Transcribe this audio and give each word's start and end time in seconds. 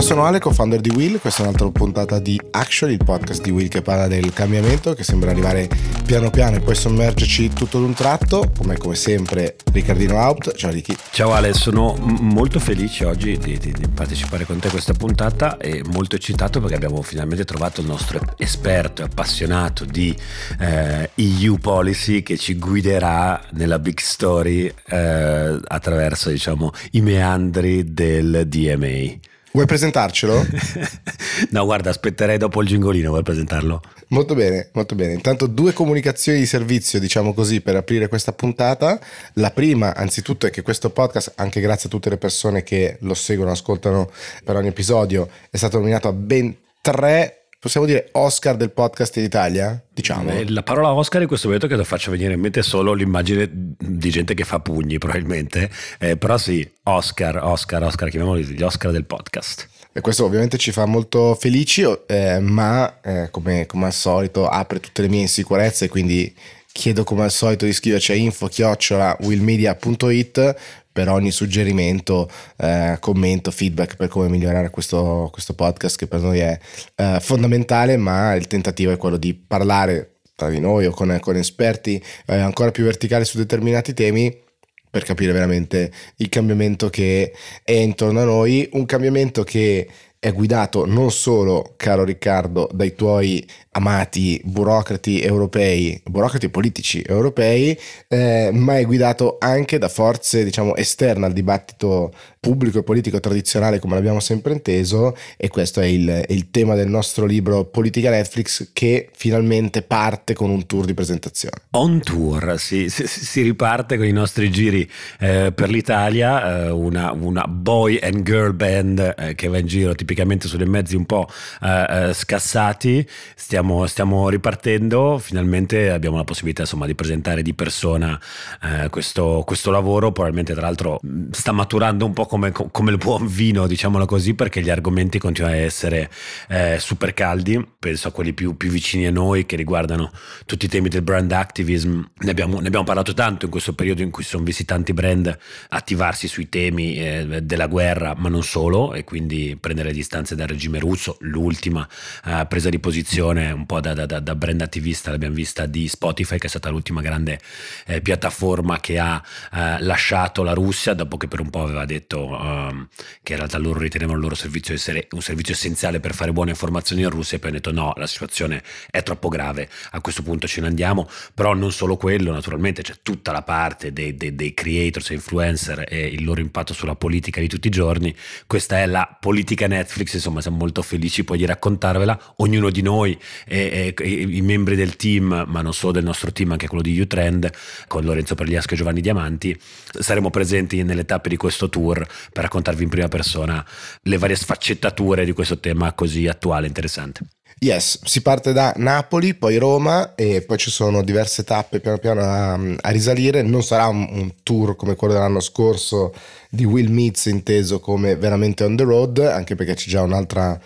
Ciao, 0.00 0.08
sono 0.08 0.24
Ale, 0.24 0.38
co-founder 0.38 0.80
di 0.80 0.88
Will. 0.88 1.20
Questa 1.20 1.42
è 1.42 1.42
un'altra 1.42 1.68
puntata 1.68 2.18
di 2.18 2.40
Action, 2.52 2.90
il 2.90 3.04
podcast 3.04 3.42
di 3.42 3.50
Will 3.50 3.68
che 3.68 3.82
parla 3.82 4.08
del 4.08 4.32
cambiamento, 4.32 4.94
che 4.94 5.04
sembra 5.04 5.30
arrivare 5.30 5.68
piano 6.06 6.30
piano 6.30 6.56
e 6.56 6.60
poi 6.60 6.74
sommergerci 6.74 7.50
tutto 7.50 7.78
d'un 7.78 7.92
tratto. 7.92 8.50
Come, 8.56 8.78
come 8.78 8.94
sempre, 8.94 9.56
Riccardino 9.70 10.14
Out. 10.14 10.54
Ciao 10.54 10.70
Ricky. 10.70 10.96
Ciao 11.10 11.34
Ale, 11.34 11.52
sono 11.52 11.96
molto 11.98 12.58
felice 12.58 13.04
oggi 13.04 13.36
di, 13.36 13.58
di, 13.58 13.72
di, 13.72 13.88
partecipare 13.88 14.46
con 14.46 14.58
te 14.58 14.68
a 14.68 14.70
questa 14.70 14.94
puntata 14.94 15.58
e 15.58 15.82
molto 15.92 16.16
eccitato 16.16 16.60
perché 16.60 16.76
abbiamo 16.76 17.02
finalmente 17.02 17.44
trovato 17.44 17.82
il 17.82 17.86
nostro 17.86 18.20
esperto 18.38 19.02
e 19.02 19.04
appassionato 19.04 19.84
di 19.84 20.16
eh, 20.60 21.10
EU 21.14 21.58
Policy 21.58 22.22
che 22.22 22.38
ci 22.38 22.54
guiderà 22.56 23.38
nella 23.50 23.78
big 23.78 23.98
story 23.98 24.72
eh, 24.86 25.60
attraverso 25.62 26.30
diciamo, 26.30 26.70
i 26.92 27.02
meandri 27.02 27.92
del 27.92 28.44
DMA. 28.48 29.28
Vuoi 29.52 29.66
presentarcelo? 29.66 30.46
no, 31.50 31.64
guarda, 31.64 31.90
aspetterei 31.90 32.38
dopo 32.38 32.62
il 32.62 32.68
gingolino 32.68 33.12
per 33.12 33.22
presentarlo. 33.22 33.82
Molto 34.08 34.34
bene, 34.34 34.68
molto 34.72 34.94
bene. 34.94 35.14
Intanto 35.14 35.46
due 35.46 35.72
comunicazioni 35.72 36.38
di 36.38 36.46
servizio, 36.46 37.00
diciamo 37.00 37.34
così, 37.34 37.60
per 37.60 37.74
aprire 37.74 38.06
questa 38.06 38.32
puntata. 38.32 39.00
La 39.34 39.50
prima, 39.50 39.94
anzitutto, 39.94 40.46
è 40.46 40.50
che 40.50 40.62
questo 40.62 40.90
podcast, 40.90 41.32
anche 41.36 41.60
grazie 41.60 41.88
a 41.88 41.90
tutte 41.90 42.10
le 42.10 42.16
persone 42.16 42.62
che 42.62 42.98
lo 43.00 43.14
seguono, 43.14 43.50
ascoltano 43.50 44.10
per 44.44 44.54
ogni 44.54 44.68
episodio, 44.68 45.28
è 45.50 45.56
stato 45.56 45.78
nominato 45.78 46.06
a 46.06 46.12
ben 46.12 46.56
tre 46.80 47.39
possiamo 47.60 47.86
dire 47.86 48.08
Oscar 48.12 48.56
del 48.56 48.70
podcast 48.70 49.18
in 49.18 49.24
Italia? 49.24 49.80
Diciamo. 49.92 50.32
La 50.48 50.62
parola 50.62 50.94
Oscar 50.94 51.20
in 51.20 51.28
questo 51.28 51.46
momento 51.46 51.68
che 51.68 51.84
faccio 51.84 52.10
venire 52.10 52.32
in 52.32 52.40
mente 52.40 52.62
solo 52.62 52.94
l'immagine 52.94 53.48
di 53.52 54.10
gente 54.10 54.32
che 54.32 54.44
fa 54.44 54.60
pugni, 54.60 54.96
probabilmente. 54.96 55.70
Eh, 55.98 56.16
però 56.16 56.38
sì, 56.38 56.66
Oscar, 56.84 57.44
Oscar, 57.44 57.82
Oscar, 57.82 58.08
chiamiamoli 58.08 58.44
gli 58.44 58.62
Oscar 58.62 58.90
del 58.90 59.04
podcast. 59.04 59.68
E 59.92 60.00
questo 60.00 60.24
ovviamente 60.24 60.56
ci 60.56 60.72
fa 60.72 60.86
molto 60.86 61.34
felici, 61.34 61.84
eh, 62.06 62.40
ma 62.40 63.00
eh, 63.02 63.28
come, 63.30 63.66
come 63.66 63.84
al 63.86 63.92
solito 63.92 64.48
apre 64.48 64.80
tutte 64.80 65.02
le 65.02 65.08
mie 65.08 65.20
insicurezze, 65.20 65.88
quindi 65.88 66.34
chiedo 66.72 67.04
come 67.04 67.24
al 67.24 67.30
solito 67.30 67.66
di 67.66 67.72
scriverci 67.72 68.12
a 68.12 68.14
info-willmedia.it 68.14 70.56
per 70.92 71.08
ogni 71.08 71.30
suggerimento, 71.30 72.28
eh, 72.56 72.96
commento, 73.00 73.50
feedback 73.50 73.96
per 73.96 74.08
come 74.08 74.28
migliorare 74.28 74.70
questo, 74.70 75.28
questo 75.32 75.54
podcast 75.54 75.96
che 75.96 76.06
per 76.06 76.20
noi 76.20 76.38
è 76.40 76.58
eh, 76.96 77.18
fondamentale, 77.20 77.96
ma 77.96 78.34
il 78.34 78.46
tentativo 78.46 78.92
è 78.92 78.96
quello 78.96 79.16
di 79.16 79.34
parlare 79.34 80.16
tra 80.34 80.48
di 80.48 80.58
noi 80.58 80.86
o 80.86 80.90
con, 80.90 81.16
con 81.20 81.36
esperti 81.36 82.02
eh, 82.26 82.36
ancora 82.36 82.70
più 82.70 82.84
verticali 82.84 83.24
su 83.24 83.36
determinati 83.36 83.92
temi 83.92 84.48
per 84.90 85.04
capire 85.04 85.32
veramente 85.32 85.92
il 86.16 86.28
cambiamento 86.28 86.90
che 86.90 87.32
è 87.62 87.72
intorno 87.72 88.20
a 88.20 88.24
noi, 88.24 88.68
un 88.72 88.86
cambiamento 88.86 89.44
che 89.44 89.88
è 90.20 90.34
guidato 90.34 90.84
non 90.84 91.10
solo, 91.10 91.72
caro 91.78 92.04
Riccardo, 92.04 92.68
dai 92.74 92.94
tuoi 92.94 93.44
amati 93.72 94.38
burocrati 94.44 95.22
europei, 95.22 95.98
burocrati 96.04 96.50
politici 96.50 97.02
europei, 97.06 97.76
eh, 98.06 98.50
ma 98.52 98.76
è 98.76 98.84
guidato 98.84 99.36
anche 99.40 99.78
da 99.78 99.88
forze, 99.88 100.44
diciamo, 100.44 100.76
esterne 100.76 101.24
al 101.24 101.32
dibattito 101.32 102.12
pubblico 102.40 102.78
e 102.78 102.82
politico 102.82 103.20
tradizionale 103.20 103.78
come 103.78 103.94
l'abbiamo 103.94 104.18
sempre 104.18 104.54
inteso 104.54 105.14
e 105.36 105.48
questo 105.48 105.80
è 105.80 105.84
il, 105.84 106.24
il 106.28 106.50
tema 106.50 106.74
del 106.74 106.88
nostro 106.88 107.26
libro 107.26 107.66
Politica 107.66 108.08
Netflix 108.08 108.70
che 108.72 109.10
finalmente 109.12 109.82
parte 109.82 110.32
con 110.32 110.48
un 110.48 110.64
tour 110.64 110.86
di 110.86 110.94
presentazione. 110.94 111.56
On 111.72 112.00
tour, 112.00 112.58
si, 112.58 112.88
si, 112.88 113.06
si 113.06 113.42
riparte 113.42 113.98
con 113.98 114.06
i 114.06 114.12
nostri 114.12 114.50
giri 114.50 114.88
eh, 115.18 115.52
per 115.54 115.68
l'Italia, 115.68 116.64
eh, 116.64 116.70
una, 116.70 117.12
una, 117.12 117.44
boy 117.46 117.98
and 117.98 118.22
girl 118.22 118.54
band 118.54 119.14
eh, 119.18 119.34
che 119.34 119.48
va 119.48 119.58
in 119.58 119.66
giro 119.66 119.94
tipicamente 119.94 120.48
sulle 120.48 120.66
mezzi 120.66 120.96
un 120.96 121.04
po' 121.04 121.28
eh, 121.60 122.08
eh, 122.08 122.14
scassati, 122.14 123.06
stiamo 123.34 123.86
stiamo, 123.86 124.30
ripartendo, 124.30 125.18
finalmente 125.18 125.90
abbiamo 125.90 126.16
la 126.16 126.24
possibilità 126.24 126.62
insomma, 126.62 126.86
di 126.86 126.94
presentare 126.94 127.42
di 127.42 127.52
persona 127.52 128.18
eh, 128.62 128.88
questo, 128.88 129.42
questo, 129.44 129.70
lavoro, 129.70 130.10
probabilmente 130.12 130.54
tra 130.54 130.62
l'altro 130.62 131.00
sta 131.32 131.52
maturando 131.52 132.06
un 132.06 132.14
po' 132.14 132.28
come, 132.30 132.52
come 132.52 132.92
il 132.92 132.96
buon 132.96 133.26
vino, 133.26 133.66
diciamolo 133.66 134.06
così, 134.06 134.34
perché 134.34 134.62
gli 134.62 134.70
argomenti 134.70 135.18
continuano 135.18 135.56
a 135.56 135.58
essere 135.58 136.08
eh, 136.48 136.76
super 136.78 137.12
caldi, 137.12 137.66
penso 137.76 138.06
a 138.06 138.12
quelli 138.12 138.32
più, 138.32 138.56
più, 138.56 138.70
vicini 138.70 139.08
a 139.08 139.10
noi 139.10 139.46
che 139.46 139.56
riguardano 139.56 140.12
tutti 140.46 140.66
i 140.66 140.68
temi 140.68 140.88
del 140.88 141.02
brand 141.02 141.32
activism, 141.32 142.00
ne 142.18 142.30
abbiamo, 142.30 142.60
ne 142.60 142.68
abbiamo 142.68 142.84
parlato 142.84 143.14
tanto 143.14 143.46
in 143.46 143.50
questo 143.50 143.74
periodo 143.74 144.02
in 144.02 144.10
cui 144.10 144.22
sono 144.22 144.44
visti 144.44 144.64
tanti 144.64 144.92
brand 144.92 145.36
attivarsi 145.70 146.28
sui 146.28 146.48
temi 146.48 146.94
eh, 146.98 147.42
della 147.42 147.66
guerra, 147.66 148.14
ma 148.16 148.28
non 148.28 148.44
solo, 148.44 148.94
e 148.94 149.02
quindi 149.02 149.58
prendere 149.58 149.90
distanze 149.90 150.36
dal 150.36 150.46
regime 150.46 150.78
russo, 150.78 151.16
l'ultima 151.22 151.84
eh, 152.26 152.46
presa 152.48 152.68
di 152.68 152.78
posizione 152.78 153.50
un 153.50 153.66
po' 153.66 153.80
da, 153.80 153.92
da, 153.92 154.06
da, 154.06 154.34
brand 154.36 154.60
attivista 154.60 155.10
l'abbiamo 155.10 155.34
vista 155.34 155.66
di 155.66 155.88
Spotify 155.88 156.38
che 156.38 156.46
è 156.46 156.48
stata 156.48 156.68
l'ultima 156.68 157.00
grande 157.00 157.40
eh, 157.86 158.00
piattaforma 158.00 158.78
che 158.78 159.00
ha 159.00 159.20
eh, 159.52 159.82
lasciato 159.82 160.44
la 160.44 160.52
Russia 160.52 160.94
dopo 160.94 161.16
che 161.16 161.26
per 161.26 161.40
un 161.40 161.50
po' 161.50 161.62
aveva 161.62 161.84
detto 161.84 162.19
um, 162.26 162.88
che 163.22 163.32
in 163.32 163.38
realtà 163.38 163.58
loro 163.58 163.78
ritenevano 163.78 164.16
il 164.16 164.22
loro 164.22 164.34
servizio 164.34 164.74
essere 164.74 165.08
un 165.12 165.22
servizio 165.22 165.54
essenziale 165.54 166.00
per 166.00 166.14
fare 166.14 166.32
buone 166.32 166.50
informazioni 166.50 167.02
in 167.02 167.10
Russia 167.10 167.36
e 167.36 167.40
poi 167.40 167.50
hanno 167.50 167.58
detto 167.58 167.72
no, 167.72 167.92
la 167.96 168.06
situazione 168.06 168.62
è 168.90 169.02
troppo 169.02 169.28
grave, 169.28 169.68
a 169.92 170.00
questo 170.00 170.22
punto 170.22 170.46
ce 170.46 170.60
ne 170.60 170.68
andiamo, 170.68 171.08
però 171.34 171.54
non 171.54 171.72
solo 171.72 171.96
quello, 171.96 172.32
naturalmente 172.32 172.82
c'è 172.82 172.94
tutta 173.02 173.32
la 173.32 173.42
parte 173.42 173.92
dei, 173.92 174.14
dei, 174.16 174.34
dei 174.34 174.54
creators 174.54 175.10
e 175.10 175.14
influencer 175.14 175.86
e 175.88 176.06
il 176.06 176.24
loro 176.24 176.40
impatto 176.40 176.74
sulla 176.74 176.94
politica 176.94 177.40
di 177.40 177.48
tutti 177.48 177.68
i 177.68 177.70
giorni, 177.70 178.14
questa 178.46 178.78
è 178.78 178.86
la 178.86 179.16
politica 179.20 179.66
Netflix, 179.66 180.14
insomma 180.14 180.40
siamo 180.40 180.56
molto 180.56 180.82
felici 180.82 181.24
poi 181.24 181.38
di 181.38 181.46
raccontarvela, 181.46 182.34
ognuno 182.36 182.70
di 182.70 182.82
noi 182.82 183.18
e, 183.46 183.94
i 184.00 184.40
membri 184.42 184.76
del 184.76 184.96
team, 184.96 185.44
ma 185.46 185.62
non 185.62 185.74
solo 185.74 185.92
del 185.92 186.04
nostro 186.04 186.32
team, 186.32 186.52
anche 186.52 186.66
quello 186.66 186.82
di 186.82 186.98
U-Trend, 186.98 187.50
con 187.86 188.04
Lorenzo 188.04 188.34
Perliasco 188.34 188.74
e 188.74 188.76
Giovanni 188.76 189.00
Diamanti, 189.00 189.58
saremo 189.98 190.30
presenti 190.30 190.82
nelle 190.82 191.04
tappe 191.04 191.28
di 191.28 191.36
questo 191.36 191.68
tour 191.68 192.06
per 192.32 192.44
raccontarvi 192.44 192.82
in 192.82 192.88
prima 192.88 193.08
persona 193.08 193.64
le 194.02 194.18
varie 194.18 194.36
sfaccettature 194.36 195.24
di 195.24 195.32
questo 195.32 195.58
tema 195.58 195.92
così 195.92 196.26
attuale 196.26 196.64
e 196.64 196.68
interessante. 196.68 197.20
Yes, 197.62 198.00
si 198.04 198.22
parte 198.22 198.54
da 198.54 198.72
Napoli, 198.76 199.34
poi 199.34 199.58
Roma 199.58 200.14
e 200.14 200.40
poi 200.40 200.56
ci 200.56 200.70
sono 200.70 201.02
diverse 201.02 201.44
tappe 201.44 201.80
piano 201.80 201.98
piano 201.98 202.22
a, 202.22 202.52
a 202.54 202.90
risalire. 202.90 203.42
Non 203.42 203.62
sarà 203.62 203.86
un, 203.86 204.08
un, 204.10 204.32
tour 204.42 204.76
come 204.76 204.96
quello 204.96 205.12
dell'anno 205.12 205.40
scorso 205.40 206.14
di 206.48 206.64
Will 206.64 206.90
Meets 206.90 207.26
inteso 207.26 207.78
come 207.78 208.16
veramente 208.16 208.64
on 208.64 208.76
the 208.76 208.82
road, 208.82 209.18
anche 209.18 209.56
perché 209.56 209.74
c'è 209.74 209.90
già 209.90 210.00
un'altra 210.00 210.58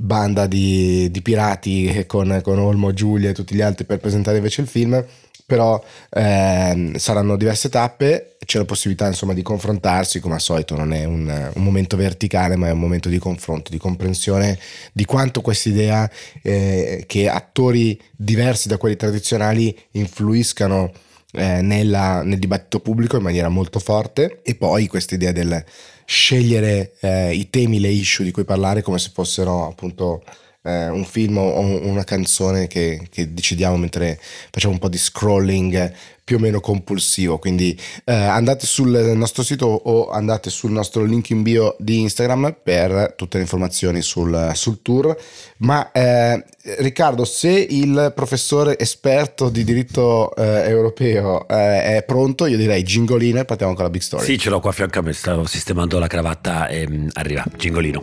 banda 0.00 0.46
di, 0.46 1.10
di 1.10 1.22
pirati 1.22 2.04
con, 2.06 2.40
con, 2.42 2.58
Olmo, 2.60 2.92
Giulia 2.92 3.30
e 3.30 3.34
tutti 3.34 3.56
gli 3.56 3.60
altri 3.60 3.84
per 3.84 3.98
presentare 3.98 4.36
invece 4.36 4.60
il 4.60 4.68
film 4.68 5.04
però 5.44 5.82
eh, 6.10 6.92
saranno 6.96 7.36
diverse 7.36 7.68
tappe 7.68 8.36
c'è 8.44 8.58
la 8.58 8.64
possibilità 8.64 9.08
insomma 9.08 9.32
di 9.34 9.42
confrontarsi 9.42 10.20
come 10.20 10.34
al 10.34 10.40
solito 10.40 10.76
non 10.76 10.92
è 10.92 11.04
un, 11.04 11.50
un, 11.52 11.62
momento 11.64 11.96
verticale 11.96 12.54
ma 12.54 12.68
è 12.68 12.70
un 12.70 12.78
momento 12.78 13.08
di 13.08 13.18
confronto 13.18 13.70
di 13.70 13.78
comprensione 13.78 14.56
di 14.92 15.04
quanto 15.04 15.40
questa 15.40 15.68
idea 15.68 16.08
eh, 16.42 17.02
che 17.06 17.28
attori 17.28 18.00
diversi 18.14 18.68
da 18.68 18.76
quelli 18.76 18.96
tradizionali 18.96 19.76
influiscano 19.92 20.92
eh, 21.32 21.60
nella, 21.60 22.22
nel 22.22 22.38
dibattito 22.38 22.80
pubblico 22.80 23.16
in 23.16 23.22
maniera 23.22 23.48
molto 23.48 23.78
forte. 23.78 24.40
E 24.42 24.54
poi 24.54 24.86
questa 24.86 25.14
idea 25.14 25.32
del 25.32 25.62
scegliere 26.10 26.94
eh, 27.00 27.34
i 27.34 27.50
temi, 27.50 27.80
le 27.80 27.90
issue 27.90 28.24
di 28.24 28.30
cui 28.30 28.44
parlare 28.44 28.80
come 28.80 28.98
se 28.98 29.10
fossero 29.12 29.66
appunto 29.66 30.22
eh, 30.62 30.88
un 30.88 31.04
film 31.04 31.36
o 31.36 31.60
una 31.60 32.04
canzone 32.04 32.66
che, 32.66 33.08
che, 33.10 33.34
decidiamo 33.34 33.76
mentre 33.76 34.18
facciamo 34.50 34.72
un 34.72 34.78
po' 34.78 34.88
di 34.88 34.96
scrolling 34.96 35.92
più 36.28 36.36
o 36.36 36.40
meno 36.40 36.60
compulsivo. 36.60 37.38
Quindi 37.38 37.74
eh, 38.04 38.12
andate 38.12 38.66
sul 38.66 38.90
nostro 39.16 39.42
sito 39.42 39.64
o 39.64 40.10
andate 40.10 40.50
sul 40.50 40.70
nostro 40.70 41.02
link 41.02 41.30
in 41.30 41.40
bio 41.40 41.74
di 41.78 42.00
Instagram 42.00 42.54
per 42.62 43.14
tutte 43.16 43.38
le 43.38 43.44
informazioni 43.44 44.02
sul, 44.02 44.50
sul 44.52 44.82
tour. 44.82 45.16
Ma 45.60 45.90
eh, 45.90 46.44
Riccardo, 46.80 47.24
se 47.24 47.48
il 47.48 48.12
professore 48.14 48.78
esperto 48.78 49.48
di 49.48 49.64
diritto 49.64 50.36
eh, 50.36 50.68
europeo 50.68 51.48
eh, 51.48 51.96
è 51.96 52.04
pronto, 52.06 52.44
io 52.44 52.58
direi 52.58 52.82
gingolino 52.82 53.40
e 53.40 53.46
partiamo 53.46 53.72
con 53.72 53.84
la 53.84 53.90
big 53.90 54.02
story. 54.02 54.26
Sì, 54.26 54.38
ce 54.38 54.50
l'ho 54.50 54.60
qua 54.60 54.68
a 54.68 54.74
fianco 54.74 54.98
a 54.98 55.02
me, 55.02 55.14
stavo 55.14 55.46
sistemando 55.46 55.98
la 55.98 56.08
cravatta 56.08 56.68
e 56.68 56.86
mm, 56.86 57.08
arriva, 57.14 57.42
gingolino. 57.56 58.02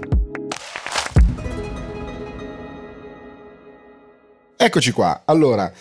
Eccoci 4.57 4.91
qua. 4.93 5.21
Allora, 5.25 5.71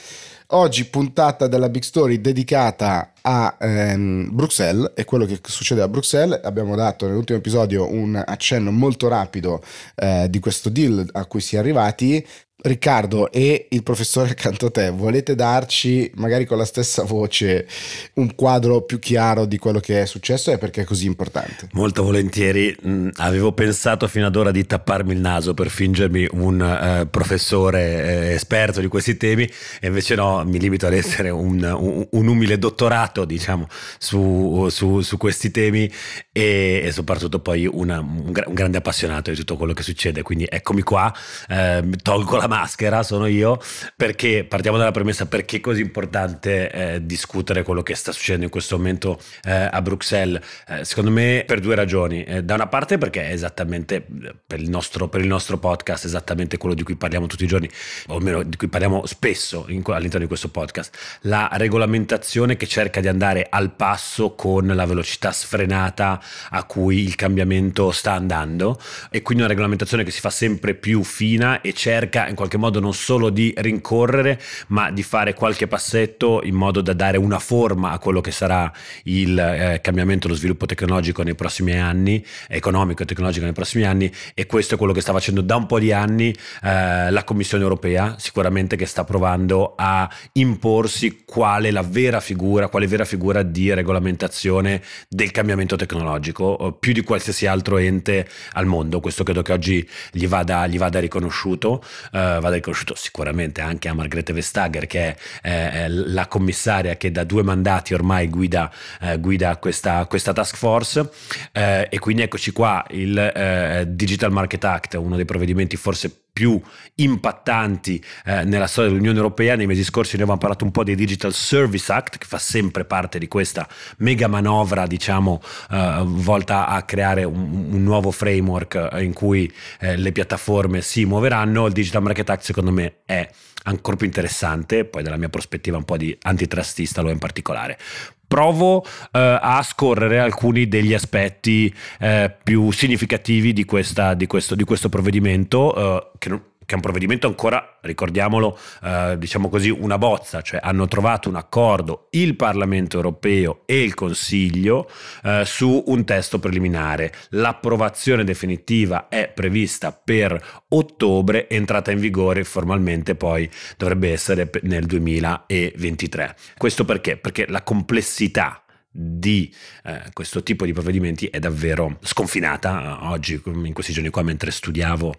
Oggi 0.48 0.84
puntata 0.84 1.46
della 1.46 1.70
Big 1.70 1.82
Story 1.82 2.20
dedicata 2.20 3.12
a 3.22 3.56
ehm, 3.58 4.28
Bruxelles 4.30 4.92
e 4.94 5.06
quello 5.06 5.24
che 5.24 5.40
succede 5.42 5.80
a 5.80 5.88
Bruxelles. 5.88 6.38
Abbiamo 6.44 6.76
dato 6.76 7.06
nell'ultimo 7.06 7.38
episodio 7.38 7.90
un 7.90 8.22
accenno 8.22 8.70
molto 8.70 9.08
rapido 9.08 9.62
eh, 9.94 10.26
di 10.28 10.40
questo 10.40 10.68
deal 10.68 11.08
a 11.12 11.24
cui 11.24 11.40
si 11.40 11.56
è 11.56 11.58
arrivati. 11.58 12.24
Riccardo 12.66 13.30
e 13.30 13.66
il 13.68 13.82
professore 13.82 14.30
accanto 14.30 14.66
a 14.66 14.70
te, 14.70 14.88
volete 14.88 15.34
darci 15.34 16.10
magari 16.14 16.46
con 16.46 16.56
la 16.56 16.64
stessa 16.64 17.02
voce 17.02 17.68
un 18.14 18.34
quadro 18.34 18.80
più 18.80 18.98
chiaro 18.98 19.44
di 19.44 19.58
quello 19.58 19.80
che 19.80 20.00
è 20.00 20.06
successo 20.06 20.50
e 20.50 20.56
perché 20.56 20.80
è 20.80 20.84
così 20.84 21.04
importante? 21.04 21.68
Molto 21.72 22.02
volentieri, 22.02 22.74
mm, 22.86 23.08
avevo 23.16 23.52
pensato 23.52 24.08
fino 24.08 24.24
ad 24.24 24.36
ora 24.36 24.50
di 24.50 24.64
tapparmi 24.64 25.12
il 25.12 25.18
naso 25.18 25.52
per 25.52 25.68
fingermi 25.68 26.26
un 26.32 27.02
uh, 27.02 27.10
professore 27.10 27.82
eh, 28.30 28.32
esperto 28.32 28.80
di 28.80 28.88
questi 28.88 29.18
temi 29.18 29.44
e 29.78 29.86
invece 29.88 30.14
no, 30.14 30.42
mi 30.46 30.58
limito 30.58 30.86
ad 30.86 30.94
essere 30.94 31.28
un, 31.28 31.62
un, 31.62 32.06
un 32.08 32.26
umile 32.26 32.58
dottorato 32.58 33.26
diciamo 33.26 33.66
su, 33.98 34.68
su, 34.70 35.02
su 35.02 35.18
questi 35.18 35.50
temi 35.50 35.92
e, 36.32 36.80
e 36.82 36.92
soprattutto 36.92 37.40
poi 37.40 37.66
una, 37.66 38.00
un, 38.00 38.32
un, 38.46 38.54
grande 38.54 38.78
appassionato 38.78 39.28
di 39.28 39.36
tutto 39.36 39.58
quello 39.58 39.74
che 39.74 39.82
succede, 39.82 40.22
quindi 40.22 40.46
eccomi 40.48 40.80
qua, 40.80 41.14
eh, 41.48 41.84
tolgo 42.02 42.36
la 42.36 42.52
maschera, 42.54 43.02
sono 43.02 43.26
io, 43.26 43.60
perché 43.96 44.44
partiamo 44.44 44.78
dalla 44.78 44.92
premessa 44.92 45.26
perché 45.26 45.56
è 45.56 45.60
così 45.60 45.80
importante 45.80 46.70
eh, 46.70 47.04
discutere 47.04 47.64
quello 47.64 47.82
che 47.82 47.96
sta 47.96 48.12
succedendo 48.12 48.44
in 48.44 48.50
questo 48.50 48.76
momento 48.76 49.18
eh, 49.42 49.68
a 49.70 49.82
Bruxelles. 49.82 50.40
Eh, 50.68 50.84
secondo 50.84 51.10
me 51.10 51.42
per 51.46 51.58
due 51.58 51.74
ragioni. 51.74 52.22
Eh, 52.22 52.44
da 52.44 52.54
una 52.54 52.68
parte 52.68 52.96
perché 52.96 53.28
è 53.28 53.32
esattamente 53.32 54.06
per 54.46 54.60
il, 54.60 54.70
nostro, 54.70 55.08
per 55.08 55.20
il 55.20 55.26
nostro 55.26 55.58
podcast, 55.58 56.04
esattamente 56.04 56.56
quello 56.56 56.74
di 56.74 56.84
cui 56.84 56.94
parliamo 56.94 57.26
tutti 57.26 57.42
i 57.44 57.48
giorni, 57.48 57.68
o 58.08 58.16
almeno 58.16 58.42
di 58.44 58.56
cui 58.56 58.68
parliamo 58.68 59.04
spesso 59.06 59.66
in, 59.68 59.82
all'interno 59.86 60.20
di 60.20 60.26
questo 60.26 60.48
podcast, 60.48 60.96
la 61.22 61.48
regolamentazione 61.52 62.56
che 62.56 62.68
cerca 62.68 63.00
di 63.00 63.08
andare 63.08 63.46
al 63.50 63.72
passo 63.72 64.34
con 64.34 64.66
la 64.66 64.86
velocità 64.86 65.32
sfrenata 65.32 66.22
a 66.50 66.64
cui 66.64 67.02
il 67.02 67.16
cambiamento 67.16 67.90
sta 67.90 68.12
andando 68.12 68.78
e 69.10 69.22
quindi 69.22 69.42
una 69.42 69.52
regolamentazione 69.52 70.04
che 70.04 70.12
si 70.12 70.20
fa 70.20 70.30
sempre 70.30 70.74
più 70.74 71.02
fina 71.02 71.60
e 71.60 71.72
cerca 71.72 72.28
in 72.28 72.34
qualche 72.34 72.43
modo 72.58 72.80
non 72.80 72.94
solo 72.94 73.30
di 73.30 73.52
rincorrere, 73.56 74.40
ma 74.68 74.90
di 74.90 75.02
fare 75.02 75.34
qualche 75.34 75.66
passetto 75.66 76.40
in 76.44 76.54
modo 76.54 76.80
da 76.80 76.92
dare 76.92 77.18
una 77.18 77.38
forma 77.38 77.90
a 77.90 77.98
quello 77.98 78.20
che 78.20 78.30
sarà 78.30 78.72
il 79.04 79.38
eh, 79.38 79.80
cambiamento, 79.80 80.28
lo 80.28 80.34
sviluppo 80.34 80.66
tecnologico 80.66 81.22
nei 81.22 81.34
prossimi 81.34 81.78
anni, 81.78 82.24
economico 82.48 83.02
e 83.02 83.06
tecnologico 83.06 83.44
nei 83.44 83.54
prossimi 83.54 83.84
anni 83.84 84.12
e 84.34 84.46
questo 84.46 84.74
è 84.74 84.78
quello 84.78 84.92
che 84.92 85.00
sta 85.00 85.12
facendo 85.12 85.40
da 85.40 85.56
un 85.56 85.66
po' 85.66 85.78
di 85.78 85.92
anni 85.92 86.34
eh, 86.62 87.10
la 87.10 87.24
Commissione 87.24 87.62
europea, 87.62 88.16
sicuramente 88.18 88.76
che 88.76 88.86
sta 88.86 89.04
provando 89.04 89.74
a 89.76 90.08
imporsi 90.32 91.22
quale 91.24 91.70
la 91.70 91.82
vera 91.82 92.20
figura, 92.20 92.68
quale 92.68 92.86
vera 92.86 93.04
figura 93.04 93.42
di 93.42 93.72
regolamentazione 93.72 94.82
del 95.08 95.30
cambiamento 95.30 95.76
tecnologico, 95.76 96.58
eh, 96.58 96.74
più 96.78 96.92
di 96.92 97.02
qualsiasi 97.02 97.46
altro 97.46 97.78
ente 97.78 98.28
al 98.52 98.66
mondo. 98.66 99.00
Questo 99.00 99.24
credo 99.24 99.42
che 99.42 99.52
oggi 99.52 99.88
gli 100.12 100.26
vada, 100.26 100.66
gli 100.66 100.78
vada 100.78 101.00
riconosciuto. 101.00 101.82
Uh, 102.12 102.33
vada 102.40 102.54
riconosciuto 102.54 102.94
sicuramente 102.94 103.60
anche 103.60 103.88
a 103.88 103.94
Margrethe 103.94 104.32
Vestager 104.32 104.86
che 104.86 105.16
è 105.40 105.84
eh, 105.84 105.88
la 105.88 106.26
commissaria 106.26 106.96
che 106.96 107.10
da 107.10 107.24
due 107.24 107.42
mandati 107.42 107.94
ormai 107.94 108.28
guida, 108.28 108.70
eh, 109.00 109.18
guida 109.18 109.56
questa, 109.56 110.04
questa, 110.06 110.32
task 110.32 110.56
force. 110.56 111.10
Eh, 111.52 111.88
e 111.90 111.98
quindi 111.98 112.22
eccoci 112.22 112.52
qua 112.52 112.84
il 112.90 113.16
eh, 113.18 113.84
Digital 113.88 114.32
Market 114.32 114.64
Act, 114.64 114.94
uno 114.94 115.16
dei 115.16 115.24
provvedimenti 115.24 115.76
forse 115.76 116.23
più 116.34 116.60
impattanti 116.96 118.04
eh, 118.24 118.42
nella 118.42 118.66
storia 118.66 118.90
dell'Unione 118.90 119.16
Europea. 119.16 119.54
Nei 119.54 119.66
mesi 119.66 119.84
scorsi 119.84 120.14
noi 120.14 120.22
abbiamo 120.22 120.40
parlato 120.40 120.64
un 120.64 120.72
po' 120.72 120.82
di 120.82 120.96
Digital 120.96 121.32
Service 121.32 121.90
Act, 121.92 122.18
che 122.18 122.26
fa 122.26 122.38
sempre 122.38 122.84
parte 122.84 123.20
di 123.20 123.28
questa 123.28 123.68
mega 123.98 124.26
manovra, 124.26 124.84
diciamo, 124.88 125.40
eh, 125.70 126.02
volta 126.04 126.66
a 126.66 126.82
creare 126.82 127.22
un, 127.22 127.68
un 127.70 127.82
nuovo 127.84 128.10
framework 128.10 128.88
in 128.98 129.12
cui 129.12 129.50
eh, 129.78 129.96
le 129.96 130.10
piattaforme 130.10 130.80
si 130.80 131.04
muoveranno. 131.04 131.66
Il 131.66 131.72
Digital 131.72 132.02
Market 132.02 132.28
Act, 132.28 132.42
secondo 132.42 132.72
me, 132.72 132.96
è 133.04 133.30
ancora 133.66 133.96
più 133.96 134.06
interessante, 134.06 134.84
poi 134.84 135.04
dalla 135.04 135.16
mia 135.16 135.28
prospettiva 135.28 135.76
un 135.76 135.84
po' 135.84 135.96
di 135.96 136.16
antitrustista 136.22 137.00
lo 137.00 137.10
è 137.10 137.12
in 137.12 137.18
particolare 137.18 137.78
provo 138.26 138.84
eh, 138.84 139.38
a 139.40 139.62
scorrere 139.62 140.18
alcuni 140.18 140.68
degli 140.68 140.94
aspetti 140.94 141.72
eh, 142.00 142.34
più 142.42 142.70
significativi 142.70 143.52
di, 143.52 143.64
questa, 143.64 144.14
di, 144.14 144.26
questo, 144.26 144.54
di 144.54 144.64
questo, 144.64 144.88
provvedimento 144.88 145.74
eh, 145.74 146.10
che 146.18 146.28
non, 146.28 146.42
che 146.64 146.72
è 146.72 146.74
un 146.74 146.80
provvedimento 146.80 147.26
ancora, 147.26 147.78
ricordiamolo, 147.82 148.58
eh, 148.82 149.16
diciamo 149.18 149.48
così, 149.48 149.70
una 149.70 149.98
bozza, 149.98 150.40
cioè 150.40 150.60
hanno 150.62 150.86
trovato 150.88 151.28
un 151.28 151.36
accordo 151.36 152.08
il 152.10 152.36
Parlamento 152.36 152.96
europeo 152.96 153.62
e 153.66 153.82
il 153.82 153.94
Consiglio 153.94 154.90
eh, 155.22 155.42
su 155.44 155.84
un 155.86 156.04
testo 156.04 156.38
preliminare. 156.38 157.12
L'approvazione 157.30 158.24
definitiva 158.24 159.08
è 159.08 159.28
prevista 159.28 159.92
per 159.92 160.62
ottobre, 160.68 161.48
entrata 161.48 161.90
in 161.90 161.98
vigore 161.98 162.44
formalmente 162.44 163.14
poi 163.14 163.48
dovrebbe 163.76 164.12
essere 164.12 164.50
nel 164.62 164.86
2023. 164.86 166.36
Questo 166.56 166.84
perché? 166.84 167.16
Perché 167.16 167.46
la 167.48 167.62
complessità 167.62 168.64
di 168.96 169.52
eh, 169.82 170.02
questo 170.12 170.44
tipo 170.44 170.64
di 170.64 170.72
provvedimenti 170.72 171.26
è 171.26 171.40
davvero 171.40 171.98
sconfinata. 172.00 173.10
Oggi, 173.10 173.40
in 173.44 173.72
questi 173.72 173.92
giorni 173.92 174.10
qua, 174.10 174.22
mentre 174.22 174.52
studiavo 174.52 175.14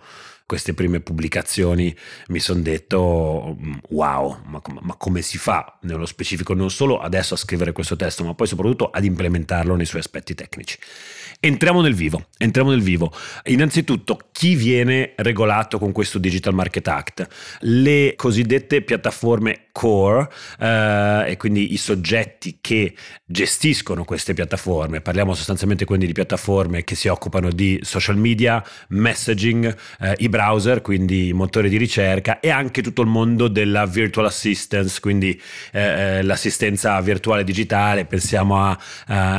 queste 0.45 0.73
prime 0.73 0.99
pubblicazioni 0.99 1.95
mi 2.27 2.39
sono 2.39 2.61
detto 2.61 3.57
mm, 3.59 3.73
wow, 3.89 4.41
ma, 4.45 4.61
ma, 4.81 4.95
come 4.95 5.21
si 5.21 5.37
fa 5.37 5.77
nello 5.81 6.05
specifico 6.05 6.53
non 6.53 6.69
solo 6.69 6.99
adesso 6.99 7.33
a 7.33 7.37
scrivere 7.37 7.71
questo 7.71 7.95
testo, 7.95 8.23
ma 8.23 8.35
poi 8.35 8.47
soprattutto 8.47 8.89
ad 8.91 9.03
implementarlo 9.03 9.75
nei 9.75 9.85
suoi 9.85 10.01
aspetti 10.01 10.35
tecnici. 10.35 10.77
Entriamo 11.39 11.81
nel 11.81 11.95
vivo, 11.95 12.27
entriamo 12.37 12.69
nel 12.69 12.81
vivo. 12.81 13.11
Innanzitutto, 13.45 14.29
chi 14.31 14.55
viene 14.55 15.13
regolato 15.17 15.77
con 15.79 15.91
questo 15.91 16.17
Digital 16.17 16.53
Market 16.53 16.87
Act? 16.87 17.27
Le 17.61 18.13
cosiddette 18.15 18.81
piattaforme 18.81 19.67
core 19.71 20.29
eh, 20.59 21.31
e 21.31 21.37
quindi 21.37 21.73
i 21.73 21.77
soggetti 21.77 22.59
che 22.61 22.95
gestiscono 23.25 24.05
queste 24.05 24.33
piattaforme. 24.33 25.01
Parliamo 25.01 25.33
sostanzialmente 25.33 25.83
quindi 25.83 26.05
di 26.05 26.13
piattaforme 26.13 26.83
che 26.83 26.95
si 26.95 27.09
occupano 27.09 27.51
di 27.51 27.79
social 27.83 28.17
media, 28.17 28.63
messaging, 28.89 29.75
eh, 29.99 30.15
browser, 30.35 30.81
quindi 30.81 31.27
i 31.27 31.33
motori 31.33 31.69
di 31.69 31.77
ricerca 31.77 32.41
e 32.41 32.49
anche 32.49 32.81
tutto 32.81 33.01
il 33.01 33.07
mondo 33.07 33.47
della 33.47 33.85
virtual 33.85 34.25
assistance, 34.25 34.99
quindi 34.99 35.39
eh, 35.71 36.17
eh 36.17 36.21
l'assistenza 36.23 36.99
virtuale 36.99 37.45
digitale. 37.45 38.03
Pensiamo 38.05 38.61
a 38.61 38.77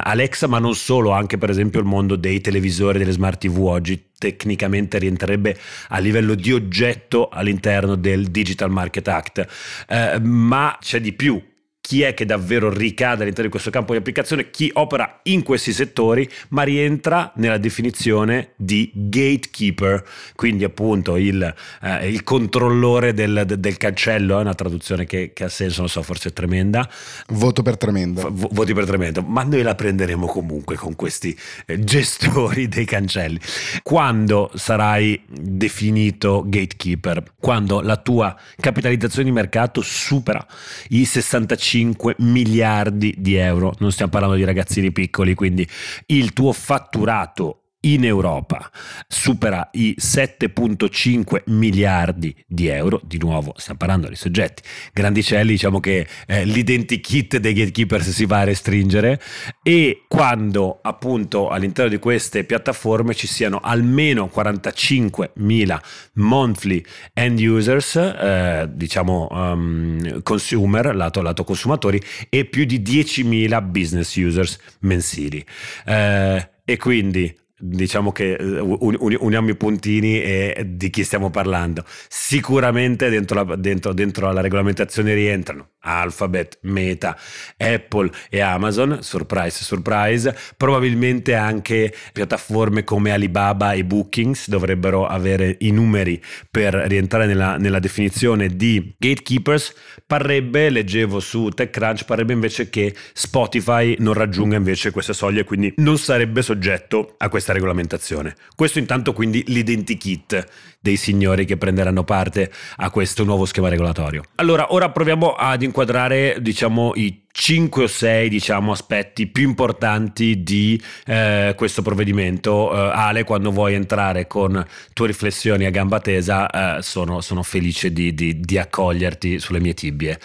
Alexa, 0.02 0.46
ma 0.46 0.58
non 0.58 0.74
solo, 0.74 1.10
anche 1.10 1.36
per 1.36 1.50
esempio 1.50 1.80
il 1.80 1.86
mondo 1.86 2.16
dei 2.16 2.40
televisori, 2.40 2.98
delle 2.98 3.12
smart 3.12 3.40
TV 3.40 3.58
oggi 3.58 4.04
tecnicamente 4.18 4.98
rientrerebbe 4.98 5.58
a 5.88 5.98
livello 5.98 6.34
di 6.34 6.52
oggetto 6.52 7.28
all'interno 7.28 7.96
del 7.96 8.28
Digital 8.30 8.70
Market 8.70 9.08
Act, 9.08 9.46
eh, 9.88 10.18
ma 10.20 10.78
c'è 10.80 11.00
di 11.00 11.12
più 11.12 11.42
chi 11.86 12.02
è 12.02 12.14
che 12.14 12.26
davvero 12.26 12.68
ricade 12.68 13.22
all'interno 13.22 13.44
di 13.44 13.50
questo 13.50 13.70
campo 13.70 13.92
di 13.92 13.98
applicazione, 13.98 14.50
chi 14.50 14.68
opera 14.74 15.20
in 15.22 15.44
questi 15.44 15.72
settori, 15.72 16.28
ma 16.48 16.64
rientra 16.64 17.30
nella 17.36 17.58
definizione 17.58 18.54
di 18.56 18.90
gatekeeper, 18.92 20.04
quindi 20.34 20.64
appunto 20.64 21.16
il, 21.16 21.54
eh, 21.82 22.10
il 22.10 22.24
controllore 22.24 23.14
del, 23.14 23.44
del, 23.46 23.76
cancello, 23.76 24.36
è 24.36 24.40
una 24.40 24.54
traduzione 24.54 25.06
che, 25.06 25.30
che, 25.32 25.44
ha 25.44 25.48
senso, 25.48 25.82
non 25.82 25.88
so, 25.88 26.02
forse 26.02 26.30
è 26.30 26.32
tremenda. 26.32 26.90
Voto 27.28 27.62
per 27.62 27.76
tremendo. 27.76 28.32
V- 28.32 28.48
voti 28.50 28.74
per 28.74 28.84
tremendo, 28.84 29.22
ma 29.22 29.44
noi 29.44 29.62
la 29.62 29.76
prenderemo 29.76 30.26
comunque 30.26 30.74
con 30.74 30.96
questi 30.96 31.38
eh, 31.66 31.78
gestori 31.84 32.66
dei 32.66 32.84
cancelli. 32.84 33.38
Quando 33.84 34.50
sarai 34.54 35.22
definito 35.28 36.42
gatekeeper? 36.44 37.34
Quando 37.38 37.80
la 37.80 37.96
tua 37.96 38.36
capitalizzazione 38.58 39.28
di 39.28 39.32
mercato 39.32 39.82
supera 39.82 40.44
i 40.88 41.04
65 41.04 41.44
5 41.76 42.14
miliardi 42.20 43.14
di 43.18 43.34
euro. 43.34 43.74
Non 43.80 43.92
stiamo 43.92 44.10
parlando 44.10 44.36
di 44.36 44.44
ragazzini 44.44 44.92
piccoli, 44.92 45.34
quindi 45.34 45.68
il 46.06 46.32
tuo 46.32 46.52
fatturato 46.54 47.65
in 47.86 48.04
Europa. 48.04 48.70
Supera 49.06 49.68
i 49.72 49.94
7.5 49.98 51.42
miliardi 51.46 52.34
di 52.46 52.68
euro, 52.68 53.00
di 53.04 53.18
nuovo 53.18 53.54
stiamo 53.56 53.78
parlando 53.78 54.08
di 54.08 54.16
soggetti 54.16 54.62
grandicelli, 54.92 55.52
diciamo 55.52 55.80
che 55.80 56.06
eh, 56.26 56.44
l'identikit 56.44 57.38
dei 57.38 57.52
gatekeepers 57.52 58.10
si 58.10 58.26
va 58.26 58.40
a 58.40 58.44
restringere. 58.44 59.20
E 59.62 60.04
quando 60.08 60.78
appunto 60.82 61.48
all'interno 61.48 61.90
di 61.90 61.98
queste 61.98 62.44
piattaforme 62.44 63.14
ci 63.14 63.26
siano 63.26 63.58
almeno 63.62 64.28
45 64.28 65.32
mila 65.36 65.80
monthly 66.14 66.82
end 67.12 67.38
users, 67.40 67.96
eh, 67.96 68.68
diciamo 68.72 69.28
um, 69.30 70.22
consumer, 70.22 70.94
lato, 70.94 71.22
lato 71.22 71.44
consumatori 71.44 72.00
e 72.28 72.44
più 72.44 72.64
di 72.64 72.80
10.000 72.80 73.70
business 73.70 74.16
users 74.16 74.58
mensili. 74.80 75.44
Eh, 75.84 76.48
e 76.64 76.76
quindi 76.76 77.32
diciamo 77.58 78.12
che 78.12 78.34
eh, 78.34 78.60
uniamo 78.60 79.50
i 79.50 79.56
puntini 79.56 80.20
e 80.20 80.64
di 80.66 80.90
chi 80.90 81.04
stiamo 81.04 81.30
parlando. 81.30 81.84
Sicuramente 82.08 83.08
dentro 83.08 83.42
la, 83.42 83.56
dentro, 83.56 83.92
dentro 83.92 84.32
la 84.32 84.40
regolamentazione 84.40 85.14
rientrano 85.14 85.70
Alphabet, 85.86 86.58
Meta, 86.62 87.16
Apple 87.56 88.10
e 88.28 88.40
Amazon, 88.40 88.98
surprise, 89.02 89.62
surprise, 89.62 90.36
probabilmente 90.56 91.34
anche 91.34 91.94
piattaforme 92.12 92.84
come 92.84 93.12
Alibaba 93.12 93.72
e 93.72 93.84
Bookings 93.84 94.48
dovrebbero 94.48 95.06
avere 95.06 95.56
i 95.60 95.70
numeri 95.70 96.20
per 96.50 96.74
rientrare 96.74 97.26
nella, 97.26 97.56
nella 97.56 97.78
definizione 97.78 98.48
di 98.48 98.94
gatekeepers, 98.98 99.74
parrebbe, 100.06 100.70
leggevo 100.70 101.20
su 101.20 101.48
TechCrunch, 101.48 102.04
parrebbe 102.04 102.32
invece 102.32 102.68
che 102.68 102.94
Spotify 103.12 103.94
non 104.00 104.14
raggiunga 104.14 104.56
invece 104.56 104.90
queste 104.90 105.12
soglie, 105.12 105.44
quindi 105.44 105.72
non 105.76 105.98
sarebbe 105.98 106.42
soggetto 106.42 107.14
a 107.18 107.28
questa 107.28 107.45
regolamentazione. 107.52 108.34
Questo 108.54 108.78
intanto 108.78 109.12
quindi 109.12 109.44
l'identikit 109.46 110.46
dei 110.80 110.96
signori 110.96 111.44
che 111.44 111.56
prenderanno 111.56 112.04
parte 112.04 112.50
a 112.76 112.90
questo 112.90 113.24
nuovo 113.24 113.44
schema 113.44 113.68
regolatorio. 113.68 114.22
Allora, 114.36 114.72
ora 114.72 114.90
proviamo 114.90 115.32
ad 115.32 115.62
inquadrare, 115.62 116.36
diciamo, 116.40 116.92
i 116.94 117.24
5 117.32 117.82
o 117.82 117.86
6 117.86 118.28
diciamo, 118.28 118.72
aspetti 118.72 119.26
più 119.26 119.46
importanti 119.46 120.42
di 120.42 120.80
eh, 121.04 121.54
questo 121.56 121.82
provvedimento. 121.82 122.72
Eh, 122.72 122.90
Ale, 122.94 123.24
quando 123.24 123.50
vuoi 123.50 123.74
entrare 123.74 124.26
con 124.26 124.64
tue 124.92 125.08
riflessioni 125.08 125.64
a 125.66 125.70
gamba 125.70 126.00
tesa, 126.00 126.78
eh, 126.78 126.82
sono, 126.82 127.20
sono, 127.20 127.42
felice 127.42 127.92
di, 127.92 128.14
di, 128.14 128.40
di 128.40 128.56
accoglierti 128.56 129.38
sulle 129.38 129.60
mie 129.60 129.74
tibie. 129.74 130.18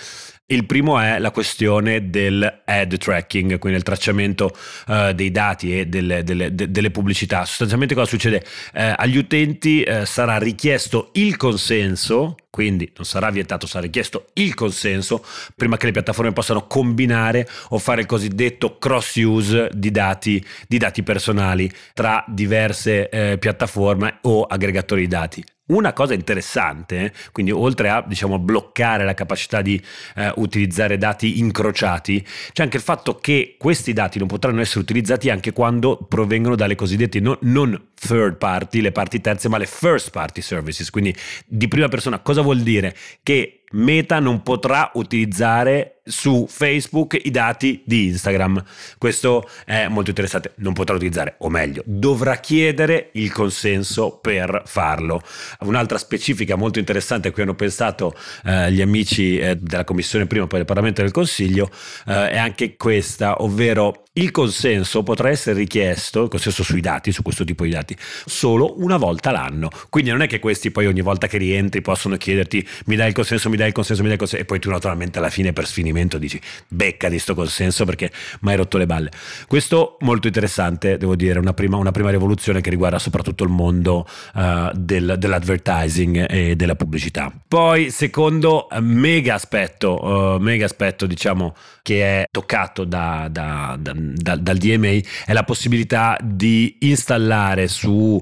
Il 0.51 0.65
primo 0.65 0.99
è 0.99 1.17
la 1.17 1.31
questione 1.31 2.09
del 2.09 2.61
ad 2.65 2.97
tracking, 2.97 3.57
quindi 3.57 3.77
il 3.77 3.85
tracciamento 3.85 4.53
uh, 4.87 5.13
dei 5.13 5.31
dati 5.31 5.79
e 5.79 5.85
delle, 5.85 6.23
delle, 6.23 6.53
de, 6.53 6.69
delle, 6.69 6.91
pubblicità. 6.91 7.45
Sostanzialmente 7.45 7.95
cosa 7.95 8.07
succede? 8.07 8.43
Uh, 8.73 8.93
agli 8.97 9.15
utenti 9.15 9.81
uh, 9.87 10.03
sarà 10.03 10.37
richiesto 10.37 11.11
il 11.13 11.37
consenso, 11.37 12.35
quindi 12.49 12.91
non 12.97 13.05
sarà 13.05 13.29
vietato, 13.29 13.65
sarà 13.65 13.85
richiesto 13.85 14.27
il 14.33 14.53
consenso 14.53 15.23
prima 15.55 15.77
che 15.77 15.85
le 15.85 15.93
piattaforme 15.93 16.33
possano 16.33 16.67
combinare 16.67 17.47
o 17.69 17.77
fare 17.77 18.01
il 18.01 18.07
cosiddetto 18.07 18.77
cross 18.77 19.15
use 19.15 19.69
di 19.73 19.89
dati, 19.89 20.45
di 20.67 20.77
dati 20.77 21.01
personali 21.01 21.71
tra 21.93 22.25
diverse 22.27 23.07
eh, 23.07 23.37
piattaforme 23.37 24.17
o 24.23 24.43
aggregatori 24.43 25.01
di 25.01 25.07
dati. 25.07 25.45
Una 25.71 25.93
cosa 25.93 26.13
interessante, 26.13 27.13
quindi 27.31 27.51
oltre 27.51 27.89
a 27.89 28.03
diciamo, 28.05 28.37
bloccare 28.39 29.05
la 29.05 29.13
capacità 29.13 29.61
di 29.61 29.81
eh, 30.15 30.31
utilizzare 30.35 30.97
dati 30.97 31.39
incrociati, 31.39 32.25
c'è 32.51 32.63
anche 32.63 32.75
il 32.75 32.83
fatto 32.83 33.15
che 33.15 33.55
questi 33.57 33.93
dati 33.93 34.19
non 34.19 34.27
potranno 34.27 34.59
essere 34.59 34.81
utilizzati 34.81 35.29
anche 35.29 35.53
quando 35.53 35.97
provengono 35.97 36.55
dalle 36.55 36.75
cosiddette 36.75 37.21
no, 37.21 37.37
non 37.41 37.90
third 38.05 38.37
party, 38.37 38.81
le 38.81 38.91
parti 38.91 39.21
terze, 39.21 39.47
ma 39.47 39.57
le 39.57 39.67
first 39.67 40.09
party 40.09 40.41
services, 40.41 40.89
quindi 40.89 41.15
di 41.45 41.67
prima 41.67 41.87
persona. 41.87 42.19
Cosa 42.19 42.41
vuol 42.41 42.61
dire? 42.61 42.95
Che 43.21 43.61
Meta 43.71 44.19
non 44.19 44.41
potrà 44.43 44.91
utilizzare 44.95 46.01
su 46.03 46.45
Facebook 46.49 47.17
i 47.23 47.31
dati 47.31 47.83
di 47.85 48.07
Instagram. 48.07 48.61
Questo 48.97 49.47
è 49.65 49.87
molto 49.87 50.09
interessante. 50.09 50.53
Non 50.57 50.73
potrà 50.73 50.95
utilizzare, 50.95 51.35
o 51.39 51.49
meglio, 51.49 51.83
dovrà 51.85 52.35
chiedere 52.37 53.11
il 53.13 53.31
consenso 53.31 54.17
per 54.17 54.63
farlo. 54.65 55.21
Un'altra 55.61 55.97
specifica 55.97 56.55
molto 56.55 56.79
interessante 56.79 57.29
a 57.29 57.31
cui 57.31 57.43
hanno 57.43 57.55
pensato 57.55 58.13
eh, 58.43 58.71
gli 58.71 58.81
amici 58.81 59.37
eh, 59.37 59.55
della 59.55 59.85
Commissione 59.85 60.25
prima, 60.25 60.47
poi 60.47 60.57
del 60.57 60.67
Parlamento 60.67 60.99
e 60.99 61.03
del 61.03 61.13
Consiglio, 61.13 61.69
eh, 62.07 62.31
è 62.31 62.37
anche 62.37 62.75
questa, 62.75 63.41
ovvero 63.41 64.03
il 64.13 64.31
consenso 64.31 65.03
potrà 65.03 65.29
essere 65.29 65.57
richiesto, 65.57 66.23
il 66.23 66.29
consenso 66.29 66.63
sui 66.63 66.81
dati, 66.81 67.13
su 67.13 67.21
questo 67.21 67.45
tipo 67.45 67.63
di 67.63 67.69
dati, 67.69 67.95
solo 68.25 68.81
una 68.81 68.97
volta 68.97 69.31
l'anno. 69.31 69.69
Quindi 69.89 70.09
non 70.09 70.21
è 70.21 70.27
che 70.27 70.39
questi 70.39 70.69
poi 70.69 70.85
ogni 70.85 70.99
volta 70.99 71.27
che 71.27 71.37
rientri 71.37 71.81
possono 71.81 72.17
chiederti 72.17 72.67
mi 72.87 72.97
dai 72.97 73.07
il 73.07 73.13
consenso, 73.13 73.49
mi 73.49 73.55
dai 73.55 73.67
il 73.67 73.73
consenso, 73.73 74.01
mi 74.01 74.09
dai 74.09 74.15
il 74.15 74.19
consenso 74.19 74.43
e 74.43 74.45
poi 74.45 74.59
tu 74.59 74.69
naturalmente 74.69 75.19
alla 75.19 75.29
fine 75.29 75.53
per 75.53 75.65
sfinimento 75.65 76.17
dici 76.17 76.41
becca 76.67 77.07
di 77.07 77.19
sto 77.19 77.35
consenso 77.35 77.85
perché 77.85 78.11
mi 78.41 78.51
hai 78.51 78.57
rotto 78.57 78.77
le 78.77 78.85
balle. 78.85 79.11
Questo 79.47 79.95
molto 80.01 80.27
interessante, 80.27 80.97
devo 80.97 81.15
dire, 81.15 81.39
una 81.39 81.53
prima, 81.53 81.77
una 81.77 81.91
prima 81.91 82.09
rivoluzione 82.09 82.59
che 82.59 82.69
riguarda 82.69 82.99
soprattutto 82.99 83.45
il 83.45 83.49
mondo 83.49 84.05
uh, 84.33 84.71
del, 84.73 85.15
dell'advertising 85.17 86.25
e 86.29 86.57
della 86.57 86.75
pubblicità. 86.75 87.31
Poi 87.47 87.89
secondo 87.91 88.67
uh, 88.69 88.79
mega 88.81 89.35
aspetto, 89.35 90.03
uh, 90.03 90.37
mega 90.37 90.65
aspetto 90.65 91.05
diciamo 91.05 91.55
che 91.81 92.03
è 92.03 92.25
toccato 92.29 92.83
da, 92.83 93.27
da, 93.31 93.77
da 93.79 93.93
da, 94.13 94.35
dal 94.35 94.57
DMA 94.57 94.99
è 95.25 95.33
la 95.33 95.43
possibilità 95.43 96.17
di 96.21 96.77
installare 96.81 97.67
su 97.67 97.91
uh, 97.91 98.21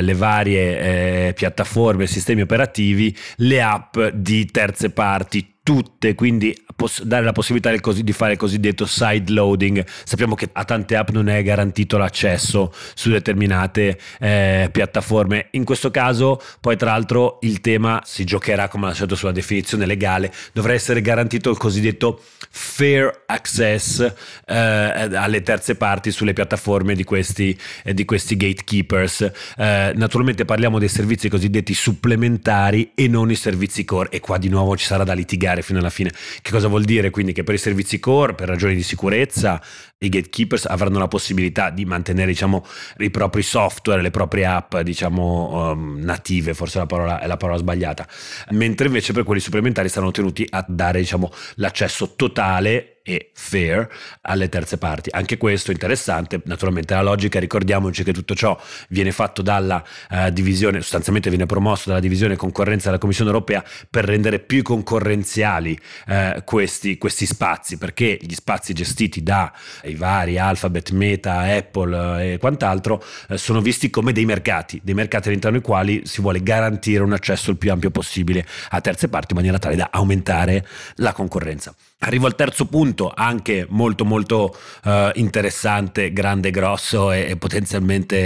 le 0.00 0.14
varie 0.14 1.28
uh, 1.28 1.34
piattaforme 1.34 2.04
e 2.04 2.06
sistemi 2.06 2.42
operativi 2.42 3.16
le 3.36 3.62
app 3.62 3.98
di 4.14 4.46
terze 4.46 4.90
parti 4.90 5.54
tutte, 5.66 6.14
quindi 6.14 6.56
dare 7.02 7.24
la 7.24 7.32
possibilità 7.32 7.72
di 7.72 8.12
fare 8.12 8.34
il 8.34 8.38
cosiddetto 8.38 8.86
side 8.86 9.32
loading. 9.32 9.84
Sappiamo 10.04 10.36
che 10.36 10.48
a 10.52 10.64
tante 10.64 10.94
app 10.94 11.08
non 11.08 11.28
è 11.28 11.42
garantito 11.42 11.98
l'accesso 11.98 12.72
su 12.94 13.10
determinate 13.10 13.98
eh, 14.20 14.68
piattaforme. 14.70 15.48
In 15.52 15.64
questo 15.64 15.90
caso, 15.90 16.40
poi 16.60 16.76
tra 16.76 16.92
l'altro 16.92 17.38
il 17.40 17.60
tema 17.60 18.00
si 18.04 18.22
giocherà 18.24 18.68
come 18.68 18.86
al 18.86 18.94
solito 18.94 19.16
sulla 19.16 19.32
definizione 19.32 19.86
legale, 19.86 20.32
dovrà 20.52 20.72
essere 20.72 21.00
garantito 21.00 21.50
il 21.50 21.56
cosiddetto 21.56 22.22
fair 22.48 23.24
access 23.26 24.00
eh, 24.46 24.54
alle 24.54 25.42
terze 25.42 25.74
parti 25.74 26.12
sulle 26.12 26.32
piattaforme 26.32 26.94
di 26.94 27.02
questi, 27.02 27.58
eh, 27.82 27.92
di 27.92 28.04
questi 28.04 28.36
gatekeepers. 28.36 29.32
Eh, 29.56 29.92
naturalmente 29.96 30.44
parliamo 30.44 30.78
dei 30.78 30.88
servizi 30.88 31.28
cosiddetti 31.28 31.74
supplementari 31.74 32.92
e 32.94 33.08
non 33.08 33.32
i 33.32 33.34
servizi 33.34 33.84
core 33.84 34.10
e 34.10 34.20
qua 34.20 34.38
di 34.38 34.48
nuovo 34.48 34.76
ci 34.76 34.84
sarà 34.86 35.02
da 35.02 35.12
litigare 35.12 35.55
spiegare 35.56 35.62
fino 35.62 35.78
alla 35.78 35.90
fine. 35.90 36.12
Che 36.40 36.50
cosa 36.50 36.68
vuol 36.68 36.84
dire, 36.84 37.10
quindi 37.10 37.32
che 37.32 37.42
per 37.42 37.54
i 37.54 37.58
servizi 37.58 37.98
core, 37.98 38.34
per 38.34 38.48
ragioni 38.48 38.74
di 38.74 38.82
sicurezza, 38.82 39.60
i 39.98 40.08
gatekeepers 40.08 40.66
avranno 40.66 40.98
la 40.98 41.08
possibilità 41.08 41.70
di 41.70 41.84
mantenere 41.84 42.28
diciamo, 42.28 42.64
i 42.98 43.10
propri 43.10 43.42
software, 43.42 44.02
le 44.02 44.10
proprie 44.10 44.44
app 44.44 44.76
diciamo, 44.78 45.70
um, 45.70 45.98
native, 46.00 46.54
forse 46.54 46.78
la 46.78 46.86
parola, 46.86 47.20
è 47.20 47.26
la 47.26 47.36
parola 47.36 47.58
sbagliata, 47.58 48.06
mentre 48.50 48.86
invece 48.86 49.12
per 49.12 49.24
quelli 49.24 49.40
supplementari 49.40 49.88
saranno 49.88 50.10
tenuti 50.10 50.46
a 50.48 50.64
dare 50.68 50.98
diciamo, 50.98 51.32
l'accesso 51.56 52.14
totale 52.14 52.95
e 53.08 53.30
fair 53.34 53.88
alle 54.22 54.48
terze 54.48 54.78
parti. 54.78 55.10
Anche 55.12 55.36
questo 55.36 55.70
interessante, 55.70 56.40
naturalmente 56.46 56.92
la 56.92 57.02
logica, 57.02 57.38
ricordiamoci 57.38 58.02
che 58.02 58.12
tutto 58.12 58.34
ciò 58.34 58.60
viene 58.88 59.12
fatto 59.12 59.42
dalla 59.42 59.82
uh, 60.10 60.30
divisione, 60.30 60.80
sostanzialmente 60.80 61.28
viene 61.28 61.46
promosso 61.46 61.88
dalla 61.88 62.00
divisione 62.00 62.34
concorrenza 62.34 62.86
della 62.86 62.98
Commissione 62.98 63.30
europea 63.30 63.62
per 63.88 64.04
rendere 64.04 64.40
più 64.40 64.62
concorrenziali 64.62 65.78
uh, 66.08 66.42
questi, 66.42 66.98
questi, 66.98 67.26
spazi, 67.26 67.78
perché 67.78 68.18
gli 68.20 68.34
spazi 68.34 68.72
gestiti 68.72 69.22
dai 69.22 69.94
vari 69.94 70.38
Alphabet, 70.38 70.90
Meta, 70.90 71.38
Apple 71.42 71.96
uh, 71.96 72.18
e 72.18 72.38
quant'altro 72.38 73.02
sono 73.34 73.60
visti 73.60 73.88
come 73.88 74.12
dei 74.12 74.24
mercati, 74.24 74.80
dei 74.82 74.94
mercati 74.94 75.28
all'interno 75.28 75.58
dei 75.58 75.66
quali 75.66 76.02
si 76.04 76.20
vuole 76.20 76.42
garantire 76.42 77.04
un 77.04 77.12
accesso 77.12 77.52
il 77.52 77.56
più 77.56 77.70
ampio 77.70 77.90
possibile 77.92 78.44
a 78.70 78.80
terze 78.80 79.08
parti 79.08 79.28
in 79.30 79.36
maniera 79.36 79.58
tale 79.60 79.76
da 79.76 79.90
aumentare 79.92 80.66
la 80.96 81.12
concorrenza. 81.12 81.72
Arrivo 82.00 82.26
al 82.26 82.34
terzo 82.34 82.66
punto, 82.66 82.95
anche 83.04 83.66
molto 83.68 84.04
molto 84.04 84.56
uh, 84.84 85.10
interessante, 85.14 86.12
grande, 86.12 86.50
grosso 86.50 87.12
e, 87.12 87.30
e 87.30 87.36
potenzialmente 87.36 88.16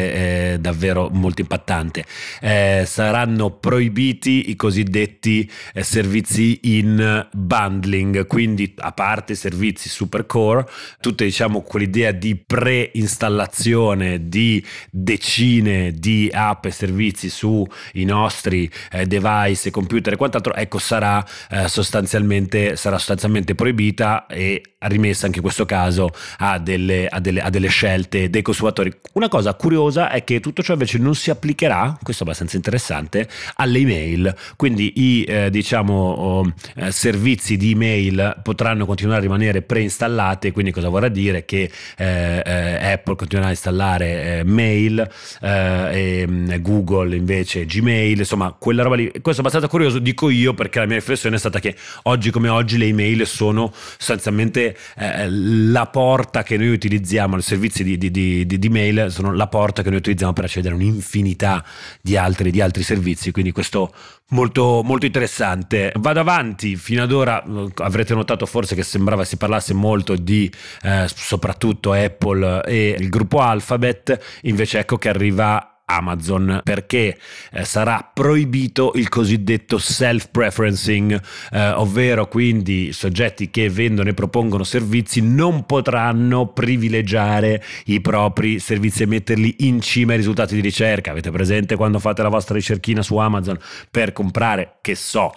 eh, 0.53 0.59
davvero 0.61 1.09
molto 1.11 1.41
impattante. 1.41 2.05
Eh, 2.41 2.85
saranno 2.87 3.50
proibiti 3.50 4.50
i 4.50 4.57
cosiddetti 4.57 5.50
eh, 5.73 5.83
servizi 5.83 6.61
in 6.62 7.29
bundling, 7.33 8.27
quindi 8.27 8.75
a 8.79 8.93
parte 8.93 9.35
servizi 9.35 9.89
super 9.89 10.27
core, 10.27 10.67
tutta 11.00 11.25
diciamo 11.25 11.62
quell'idea 11.62 12.12
di 12.12 12.37
pre-installazione 12.37 14.29
di 14.29 14.65
decine 14.91 15.93
di 15.93 16.31
app 16.33 16.67
e 16.67 16.71
servizi 16.71 17.29
sui 17.29 17.69
nostri 18.05 18.71
eh, 18.93 19.07
device, 19.07 19.71
computer 19.71 20.12
e 20.12 20.17
quant'altro, 20.17 20.55
ecco 20.55 20.79
sarà 20.79 21.25
eh, 21.50 21.69
sostanzialmente 21.69 22.77
sarà 22.77 22.97
sostanzialmente 22.97 23.55
proibita 23.55 24.27
e 24.27 24.60
rimessa 24.81 25.26
anche 25.26 25.38
in 25.38 25.45
questo 25.45 25.67
caso 25.67 26.11
a 26.38 26.59
delle, 26.59 27.07
a, 27.07 27.21
delle, 27.21 27.40
a 27.40 27.50
delle, 27.50 27.69
scelte 27.69 28.31
dei 28.31 28.43
consumatori. 28.43 28.93
Una 29.14 29.29
cosa 29.29 29.55
curiosa 29.55 30.11
è 30.11 30.25
che 30.25 30.40
tutto 30.40 30.62
ciò 30.62 30.73
invece 30.73 30.99
non 30.99 31.14
si 31.14 31.31
applicherà, 31.31 31.99
questo 32.02 32.23
è 32.23 32.26
abbastanza 32.26 32.57
interessante, 32.57 33.29
alle 33.57 33.79
email, 33.79 34.35
quindi 34.57 34.93
i 34.97 35.25
eh, 35.25 35.50
diciamo, 35.50 35.95
oh, 35.95 36.52
eh, 36.76 36.90
servizi 36.90 37.57
di 37.57 37.73
email 37.73 38.40
potranno 38.43 38.87
continuare 38.87 39.21
a 39.21 39.23
rimanere 39.23 39.62
preinstallati, 39.62 40.50
quindi 40.50 40.71
cosa 40.73 40.88
vorrà 40.88 41.09
dire 41.09 41.45
che 41.45 41.71
eh, 41.97 42.43
eh 42.45 42.93
Apple 42.93 43.17
continuerà 43.17 43.49
a 43.50 43.52
installare 43.52 44.38
eh, 44.38 44.45
mail 44.45 45.09
eh, 45.40 46.25
mm, 46.26 46.55
Google 46.61 47.17
invece 47.17 47.67
Gmail, 47.67 48.19
insomma 48.19 48.55
quella 48.59 48.83
roba 48.83 48.97
lì. 48.97 49.11
Questo 49.11 49.31
è 49.31 49.38
abbastanza 49.40 49.69
curioso, 49.69 49.99
dico 49.99 50.31
io 50.31 50.55
perché 50.55 50.79
la 50.79 50.87
mia 50.87 50.97
riflessione 50.97 51.37
è 51.37 51.38
stata 51.38 51.61
che 51.61 51.76
oggi 52.05 52.31
come 52.31 52.49
oggi 52.49 52.79
le 52.79 52.87
email 52.87 53.26
sono 53.26 53.73
sostanzialmente 53.73 54.50
praticamente 54.50 54.76
eh, 54.97 55.30
la 55.30 55.87
porta 55.87 56.42
che 56.42 56.57
noi 56.57 56.69
utilizziamo, 56.69 57.37
i 57.37 57.42
servizi 57.42 57.85
di, 57.85 57.97
di, 57.97 58.11
di, 58.11 58.47
di, 58.47 58.69
mail 58.69 59.07
sono 59.11 59.33
la 59.33 59.47
porta 59.47 59.83
che 59.83 59.88
noi 59.88 59.99
utilizziamo 59.99 60.33
per 60.33 60.45
accedere 60.45 60.75
a 60.75 60.76
un'infinità 60.76 61.64
di 62.00 62.16
altri, 62.16 62.50
di 62.50 62.61
altri 62.61 62.83
servizi, 62.83 63.30
quindi 63.30 63.52
questo 63.52 63.92
molto, 64.30 64.83
molto 64.85 65.07
interessante. 65.07 65.92
Vado 65.97 66.21
avanti, 66.21 66.76
fino 66.76 67.02
ad 67.02 67.12
ora 67.12 67.42
eh, 67.42 67.69
avrete 67.76 68.14
notato 68.14 68.45
forse 68.47 68.75
che 68.75 68.83
sembrava 68.83 69.25
si 69.25 69.37
parlasse 69.37 69.73
molto 69.73 70.16
di 70.16 70.50
eh, 70.83 71.07
soprattutto 71.12 71.92
Apple 71.92 72.62
e 72.64 72.97
il 72.99 73.09
gruppo 73.09 73.38
Alphabet, 73.38 74.19
invece 74.42 74.80
ecco 74.80 74.99
che 74.99 75.09
arriva 75.09 75.70
Amazon 75.97 76.61
perché 76.62 77.18
eh, 77.52 77.64
sarà 77.64 78.09
proibito 78.12 78.92
il 78.94 79.09
cosiddetto 79.09 79.78
self-preferencing, 79.78 81.20
eh, 81.52 81.70
ovvero 81.70 82.28
quindi 82.28 82.92
soggetti 82.92 83.50
che 83.50 83.68
vendono 83.68 84.09
e 84.09 84.14
propongono 84.14 84.64
servizi 84.64 85.20
non 85.20 85.66
potranno 85.66 86.49
privilegiare 86.49 87.62
i 87.87 88.00
propri 88.00 88.59
servizi 88.59 89.02
e 89.02 89.06
metterli 89.06 89.56
in 89.61 89.80
cima 89.80 90.12
ai 90.12 90.18
risultati 90.18 90.54
di 90.54 90.61
ricerca. 90.61 91.11
Avete 91.11 91.30
presente 91.30 91.76
quando 91.76 91.99
fate 91.99 92.23
la 92.23 92.28
vostra 92.28 92.54
ricerchina 92.54 93.02
su 93.02 93.16
Amazon 93.16 93.59
per 93.90 94.12
comprare, 94.12 94.76
che 94.80 94.94
so, 94.94 95.32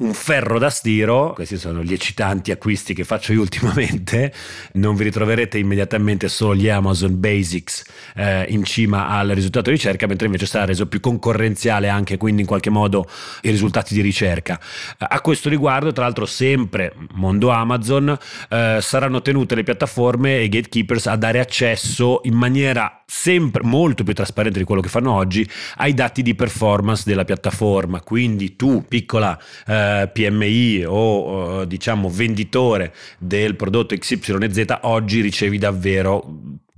un 0.00 0.14
ferro 0.14 0.58
da 0.58 0.70
stiro, 0.70 1.32
questi 1.34 1.58
sono 1.58 1.82
gli 1.82 1.92
eccitanti 1.92 2.50
acquisti 2.50 2.94
che 2.94 3.04
faccio 3.04 3.32
io 3.32 3.40
ultimamente, 3.40 4.32
non 4.74 4.94
vi 4.94 5.04
ritroverete 5.04 5.58
immediatamente 5.58 6.28
solo 6.28 6.54
gli 6.54 6.68
Amazon 6.68 7.20
Basics 7.20 7.84
eh, 8.14 8.46
in 8.48 8.64
cima 8.64 9.08
al 9.08 9.28
risultato 9.28 9.68
di 9.68 9.76
ricerca, 9.76 10.06
mentre 10.06 10.26
invece 10.26 10.46
sarà 10.46 10.64
reso 10.64 10.86
più 10.86 11.00
concorrenziale 11.00 11.88
anche 11.88 12.16
quindi 12.16 12.42
in 12.42 12.46
qualche 12.46 12.70
modo 12.70 13.08
i 13.42 13.50
risultati 13.50 13.92
di 13.92 14.00
ricerca. 14.00 14.58
A 14.98 15.20
questo 15.20 15.48
riguardo, 15.48 15.92
tra 15.92 16.04
l'altro, 16.04 16.24
sempre 16.24 16.94
mondo 17.12 17.50
Amazon, 17.50 18.16
eh, 18.48 18.78
saranno 18.80 19.20
tenute 19.20 19.54
le 19.54 19.62
piattaforme 19.64 20.36
e 20.36 20.44
i 20.44 20.48
gatekeepers 20.48 21.08
a 21.08 21.16
dare 21.16 21.40
accesso 21.40 22.20
in 22.24 22.34
maniera 22.34 23.02
sempre 23.06 23.64
molto 23.64 24.04
più 24.04 24.14
trasparente 24.14 24.60
di 24.60 24.64
quello 24.64 24.80
che 24.80 24.88
fanno 24.88 25.12
oggi 25.12 25.48
ai 25.78 25.94
dati 25.94 26.22
di 26.22 26.34
performance 26.34 27.02
della 27.04 27.24
piattaforma. 27.24 28.00
Quindi 28.00 28.54
tu, 28.54 28.84
piccola 28.86 29.38
eh, 29.66 29.89
PMI 30.12 30.84
o 30.86 31.62
eh, 31.62 31.66
diciamo 31.66 32.08
venditore 32.08 32.94
del 33.18 33.56
prodotto 33.56 33.96
XYZ, 33.96 34.78
oggi 34.82 35.20
ricevi 35.20 35.58
davvero 35.58 36.24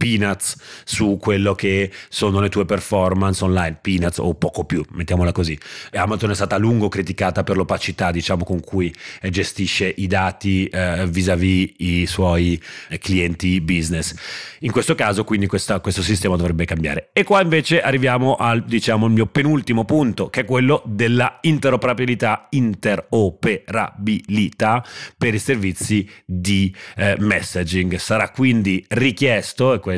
peanuts 0.02 0.56
su 0.82 1.16
quello 1.20 1.54
che 1.54 1.92
sono 2.08 2.40
le 2.40 2.48
tue 2.48 2.64
performance 2.64 3.44
online, 3.44 3.78
peanuts 3.80 4.18
o 4.18 4.34
poco 4.34 4.64
più, 4.64 4.84
mettiamola 4.90 5.30
così. 5.30 5.56
Amazon 5.92 6.32
è 6.32 6.34
stata 6.34 6.56
a 6.56 6.58
lungo 6.58 6.88
criticata 6.88 7.44
per 7.44 7.56
l'opacità, 7.56 8.10
diciamo, 8.10 8.42
con 8.42 8.58
cui 8.58 8.92
gestisce 9.30 9.94
i 9.96 10.08
dati 10.08 10.66
eh, 10.66 11.06
vis-à-vis 11.08 11.74
i 11.76 12.06
suoi 12.06 12.60
clienti 12.98 13.60
business. 13.60 14.12
In 14.60 14.72
questo 14.72 14.96
caso, 14.96 15.22
quindi, 15.22 15.46
questa, 15.46 15.78
questo 15.78 16.02
sistema 16.02 16.34
dovrebbe 16.34 16.64
cambiare. 16.64 17.10
E 17.12 17.22
qua 17.22 17.40
invece 17.40 17.80
arriviamo 17.80 18.34
al, 18.34 18.64
diciamo, 18.64 19.06
mio 19.06 19.26
penultimo 19.26 19.84
punto, 19.84 20.30
che 20.30 20.40
è 20.40 20.44
quello 20.44 20.82
della 20.84 21.38
interoperabilità, 21.42 22.48
interoperabilità 22.50 24.84
per 25.16 25.34
i 25.34 25.38
servizi 25.38 26.10
di 26.24 26.74
eh, 26.96 27.14
messaging. 27.20 27.94
Sarà 27.98 28.30
quindi 28.30 28.84
richiesto, 28.88 29.74
e 29.74 29.78
questo 29.78 29.90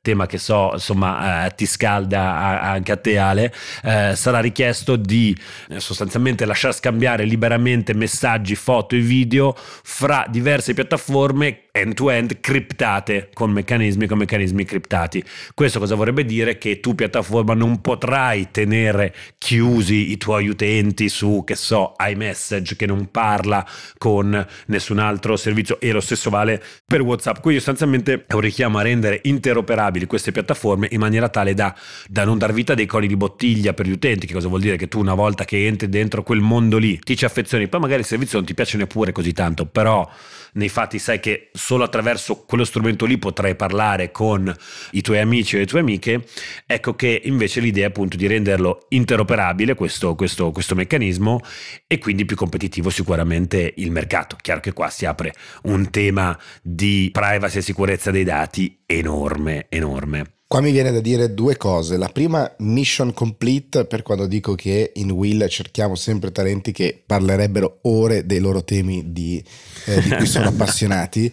tema 0.00 0.26
che 0.26 0.38
so 0.38 0.70
insomma 0.72 1.46
eh, 1.46 1.54
ti 1.54 1.66
scalda 1.66 2.60
anche 2.60 2.92
a 2.92 2.96
te 2.96 3.18
Ale, 3.18 3.52
eh, 3.82 4.12
sarà 4.14 4.40
richiesto 4.40 4.96
di 4.96 5.36
eh, 5.68 5.80
sostanzialmente 5.80 6.44
lasciare 6.44 6.74
scambiare 6.74 7.24
liberamente 7.24 7.94
messaggi, 7.94 8.54
foto 8.54 8.94
e 8.94 9.00
video 9.00 9.54
fra 9.56 10.26
diverse 10.28 10.74
piattaforme 10.74 11.63
end-to-end 11.76 12.38
criptate 12.38 13.30
con 13.34 13.50
meccanismi 13.50 14.06
con 14.06 14.18
meccanismi 14.18 14.64
criptati. 14.64 15.24
Questo 15.54 15.80
cosa 15.80 15.96
vorrebbe 15.96 16.24
dire? 16.24 16.56
Che 16.56 16.78
tu 16.78 16.94
piattaforma 16.94 17.54
non 17.54 17.80
potrai 17.80 18.48
tenere 18.52 19.12
chiusi 19.38 20.12
i 20.12 20.16
tuoi 20.16 20.46
utenti 20.46 21.08
su, 21.08 21.42
che 21.44 21.56
so, 21.56 21.94
iMessage 21.98 22.76
che 22.76 22.86
non 22.86 23.10
parla 23.10 23.66
con 23.98 24.46
nessun 24.66 25.00
altro 25.00 25.36
servizio 25.36 25.80
e 25.80 25.90
lo 25.90 26.00
stesso 26.00 26.30
vale 26.30 26.62
per 26.86 27.00
WhatsApp. 27.00 27.40
Quindi 27.40 27.58
sostanzialmente 27.58 28.24
è 28.24 28.34
un 28.34 28.40
richiamo 28.40 28.78
a 28.78 28.82
rendere 28.82 29.18
interoperabili 29.24 30.06
queste 30.06 30.30
piattaforme 30.30 30.86
in 30.92 31.00
maniera 31.00 31.28
tale 31.28 31.54
da, 31.54 31.74
da 32.06 32.24
non 32.24 32.38
dar 32.38 32.52
vita 32.52 32.74
a 32.74 32.76
dei 32.76 32.86
coli 32.86 33.08
di 33.08 33.16
bottiglia 33.16 33.72
per 33.72 33.88
gli 33.88 33.92
utenti. 33.92 34.28
Che 34.28 34.32
cosa 34.32 34.46
vuol 34.46 34.60
dire? 34.60 34.76
Che 34.76 34.86
tu 34.86 35.00
una 35.00 35.14
volta 35.14 35.44
che 35.44 35.66
entri 35.66 35.88
dentro 35.88 36.22
quel 36.22 36.40
mondo 36.40 36.78
lì 36.78 37.00
ti 37.00 37.16
ci 37.16 37.24
affezioni, 37.24 37.66
poi 37.66 37.80
magari 37.80 38.02
il 38.02 38.06
servizio 38.06 38.38
non 38.38 38.46
ti 38.46 38.54
piace 38.54 38.76
neppure 38.76 39.10
così 39.10 39.32
tanto, 39.32 39.66
però 39.66 40.08
nei 40.54 40.68
fatti 40.68 40.98
sai 40.98 41.20
che 41.20 41.50
solo 41.52 41.84
attraverso 41.84 42.44
quello 42.44 42.64
strumento 42.64 43.04
lì 43.04 43.18
potrai 43.18 43.54
parlare 43.54 44.10
con 44.10 44.54
i 44.92 45.00
tuoi 45.00 45.18
amici 45.18 45.56
o 45.56 45.58
le 45.58 45.66
tue 45.66 45.80
amiche, 45.80 46.24
ecco 46.66 46.94
che 46.94 47.22
invece 47.24 47.60
l'idea 47.60 47.84
è 47.84 47.88
appunto 47.88 48.16
di 48.16 48.26
renderlo 48.26 48.86
interoperabile 48.90 49.74
questo, 49.74 50.14
questo, 50.14 50.50
questo 50.50 50.74
meccanismo 50.74 51.40
e 51.86 51.98
quindi 51.98 52.24
più 52.24 52.36
competitivo 52.36 52.90
sicuramente 52.90 53.74
il 53.76 53.90
mercato. 53.90 54.36
Chiaro 54.40 54.60
che 54.60 54.72
qua 54.72 54.90
si 54.90 55.06
apre 55.06 55.34
un 55.64 55.90
tema 55.90 56.38
di 56.62 57.10
privacy 57.12 57.58
e 57.58 57.62
sicurezza 57.62 58.10
dei 58.10 58.24
dati 58.24 58.82
enorme, 58.86 59.66
enorme. 59.68 60.32
Qua 60.46 60.60
mi 60.60 60.70
viene 60.70 60.92
da 60.92 61.00
dire 61.00 61.34
due 61.34 61.56
cose. 61.56 61.96
La 61.96 62.08
prima, 62.08 62.48
mission 62.58 63.12
complete, 63.12 63.86
per 63.86 64.02
quando 64.02 64.26
dico 64.26 64.54
che 64.54 64.92
in 64.94 65.10
Will 65.10 65.46
cerchiamo 65.48 65.96
sempre 65.96 66.30
talenti 66.30 66.70
che 66.70 67.02
parlerebbero 67.04 67.78
ore 67.82 68.24
dei 68.24 68.38
loro 68.38 68.62
temi 68.62 69.12
di, 69.12 69.42
eh, 69.86 70.00
di 70.00 70.10
cui 70.10 70.26
sono 70.26 70.48
appassionati. 70.54 71.32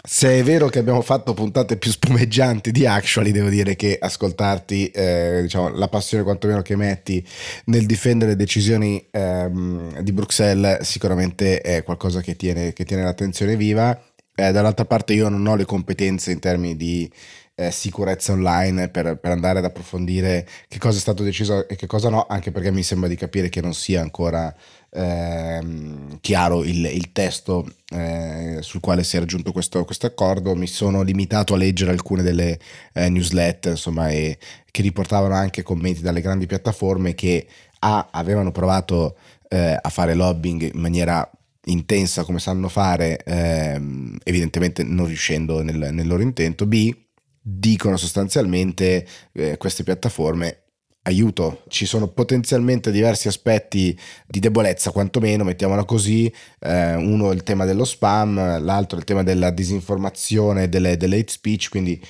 Se 0.00 0.38
è 0.38 0.42
vero 0.42 0.68
che 0.68 0.78
abbiamo 0.78 1.02
fatto 1.02 1.34
puntate 1.34 1.76
più 1.76 1.90
spumeggianti 1.90 2.70
di 2.70 2.86
Actually, 2.86 3.30
devo 3.30 3.48
dire 3.48 3.74
che 3.74 3.98
ascoltarti, 4.00 4.90
eh, 4.90 5.40
diciamo, 5.42 5.70
la 5.70 5.88
passione 5.88 6.22
quantomeno 6.22 6.62
che 6.62 6.76
metti 6.76 7.26
nel 7.66 7.86
difendere 7.86 8.32
le 8.32 8.36
decisioni 8.36 9.06
ehm, 9.10 10.00
di 10.00 10.12
Bruxelles 10.12 10.82
sicuramente 10.82 11.60
è 11.60 11.82
qualcosa 11.82 12.20
che 12.20 12.36
tiene, 12.36 12.72
che 12.72 12.84
tiene 12.84 13.02
l'attenzione 13.02 13.56
viva. 13.56 13.98
Eh, 14.40 14.52
dall'altra 14.52 14.84
parte 14.84 15.14
io 15.14 15.28
non 15.28 15.44
ho 15.48 15.56
le 15.56 15.64
competenze 15.64 16.30
in 16.30 16.38
termini 16.38 16.76
di 16.76 17.10
eh, 17.56 17.72
sicurezza 17.72 18.30
online 18.30 18.88
per, 18.88 19.16
per, 19.16 19.32
andare 19.32 19.58
ad 19.58 19.64
approfondire 19.64 20.46
che 20.68 20.78
cosa 20.78 20.96
è 20.96 21.00
stato 21.00 21.24
deciso 21.24 21.66
e 21.66 21.74
che 21.74 21.88
cosa 21.88 22.08
no, 22.08 22.24
anche 22.28 22.52
perché 22.52 22.70
mi 22.70 22.84
sembra 22.84 23.08
di 23.08 23.16
capire 23.16 23.48
che 23.48 23.60
non 23.60 23.74
sia 23.74 24.00
ancora 24.00 24.54
ehm, 24.90 26.18
chiaro 26.20 26.62
il, 26.62 26.84
il 26.86 27.10
testo 27.10 27.66
eh, 27.90 28.58
sul 28.60 28.78
quale 28.78 29.02
si 29.02 29.16
è 29.16 29.18
raggiunto 29.18 29.50
questo, 29.50 29.84
questo, 29.84 30.06
accordo. 30.06 30.54
Mi 30.54 30.68
sono 30.68 31.02
limitato 31.02 31.54
a 31.54 31.56
leggere 31.56 31.90
alcune 31.90 32.22
delle 32.22 32.60
eh, 32.92 33.08
newsletter, 33.08 33.72
insomma, 33.72 34.08
e, 34.10 34.38
che 34.70 34.82
riportavano 34.82 35.34
anche 35.34 35.64
commenti 35.64 36.00
dalle 36.00 36.20
grandi 36.20 36.46
piattaforme 36.46 37.16
che 37.16 37.44
A 37.80 38.06
avevano 38.12 38.52
provato 38.52 39.16
eh, 39.48 39.76
a 39.80 39.88
fare 39.88 40.14
lobbying 40.14 40.74
in 40.74 40.80
maniera 40.80 41.28
intensa 41.70 42.24
come 42.24 42.38
sanno 42.38 42.68
fare, 42.68 43.22
ehm, 43.24 44.18
evidentemente 44.24 44.82
non 44.82 45.06
riuscendo 45.06 45.62
nel, 45.62 45.88
nel 45.92 46.06
loro 46.06 46.22
intento. 46.22 46.66
B 46.66 46.94
dicono 47.40 47.96
sostanzialmente 47.96 49.06
eh, 49.32 49.56
queste 49.56 49.82
piattaforme 49.82 50.64
aiuto, 51.02 51.62
ci 51.68 51.86
sono 51.86 52.08
potenzialmente 52.08 52.90
diversi 52.90 53.28
aspetti 53.28 53.98
di 54.26 54.40
debolezza, 54.40 54.90
quantomeno, 54.90 55.42
mettiamola 55.44 55.84
così, 55.84 56.30
eh, 56.60 56.94
uno 56.96 57.30
è 57.30 57.34
il 57.34 57.42
tema 57.42 57.64
dello 57.64 57.84
spam, 57.84 58.62
l'altro 58.62 58.96
è 58.96 59.00
il 59.00 59.06
tema 59.06 59.22
della 59.22 59.50
disinformazione, 59.50 60.68
delle, 60.68 60.96
delle 60.98 61.18
hate 61.18 61.32
speech, 61.32 61.70
quindi 61.70 62.00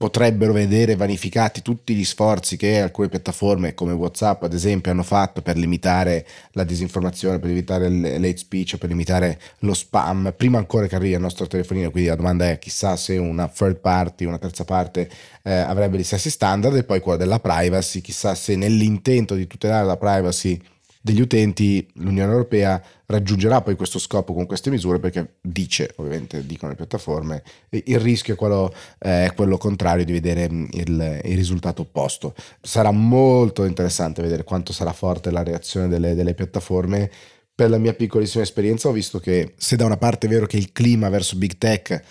potrebbero 0.00 0.54
vedere 0.54 0.96
vanificati 0.96 1.60
tutti 1.60 1.94
gli 1.94 2.06
sforzi 2.06 2.56
che 2.56 2.80
alcune 2.80 3.10
piattaforme 3.10 3.74
come 3.74 3.92
WhatsApp 3.92 4.44
ad 4.44 4.54
esempio 4.54 4.90
hanno 4.90 5.02
fatto 5.02 5.42
per 5.42 5.58
limitare 5.58 6.26
la 6.52 6.64
disinformazione, 6.64 7.38
per 7.38 7.50
limitare 7.50 7.90
l'hate 7.90 8.36
speech, 8.38 8.78
per 8.78 8.88
limitare 8.88 9.38
lo 9.58 9.74
spam, 9.74 10.32
prima 10.34 10.56
ancora 10.56 10.86
che 10.86 10.94
arrivi 10.94 11.16
al 11.16 11.20
nostro 11.20 11.46
telefonino, 11.46 11.90
quindi 11.90 12.08
la 12.08 12.16
domanda 12.16 12.48
è 12.48 12.58
chissà 12.58 12.96
se 12.96 13.18
una 13.18 13.46
third 13.46 13.76
party, 13.76 14.24
una 14.24 14.38
terza 14.38 14.64
parte 14.64 15.10
eh, 15.42 15.52
avrebbe 15.52 15.98
gli 15.98 16.02
stessi 16.02 16.30
standard 16.30 16.76
e 16.76 16.84
poi 16.84 17.00
quello 17.00 17.18
della 17.18 17.38
privacy, 17.38 18.00
chissà 18.00 18.34
se 18.34 18.56
nell'intento 18.56 19.34
di 19.34 19.46
tutelare 19.46 19.84
la 19.84 19.98
privacy 19.98 20.58
degli 21.02 21.20
utenti 21.20 21.88
l'Unione 21.94 22.30
Europea 22.30 22.82
raggiungerà 23.06 23.62
poi 23.62 23.74
questo 23.74 23.98
scopo 23.98 24.34
con 24.34 24.44
queste 24.44 24.68
misure 24.68 24.98
perché 24.98 25.36
dice, 25.40 25.92
ovviamente 25.96 26.44
dicono 26.44 26.70
le 26.70 26.76
piattaforme, 26.76 27.42
il 27.70 27.98
rischio 27.98 28.34
è 28.34 28.36
quello, 28.36 28.72
eh, 28.98 29.32
quello 29.34 29.56
contrario 29.56 30.04
di 30.04 30.12
vedere 30.12 30.50
mm, 30.50 30.64
il, 30.72 31.20
il, 31.24 31.36
risultato 31.36 31.82
opposto. 31.82 32.34
Sarà 32.60 32.90
molto 32.90 33.64
interessante 33.64 34.20
vedere 34.20 34.44
quanto 34.44 34.72
sarà 34.72 34.92
forte 34.92 35.30
la 35.30 35.42
reazione 35.42 35.88
delle, 35.88 36.14
delle 36.14 36.34
piattaforme. 36.34 37.10
Per 37.54 37.70
la 37.70 37.78
mia 37.78 37.94
piccolissima 37.94 38.42
esperienza 38.42 38.88
ho 38.88 38.92
visto 38.92 39.18
che 39.18 39.54
se 39.56 39.76
da 39.76 39.86
una 39.86 39.96
parte 39.96 40.26
è 40.26 40.30
vero 40.30 40.46
che 40.46 40.56
il 40.56 40.72
clima 40.72 41.08
verso 41.08 41.36
big 41.36 41.56
tech 41.58 42.02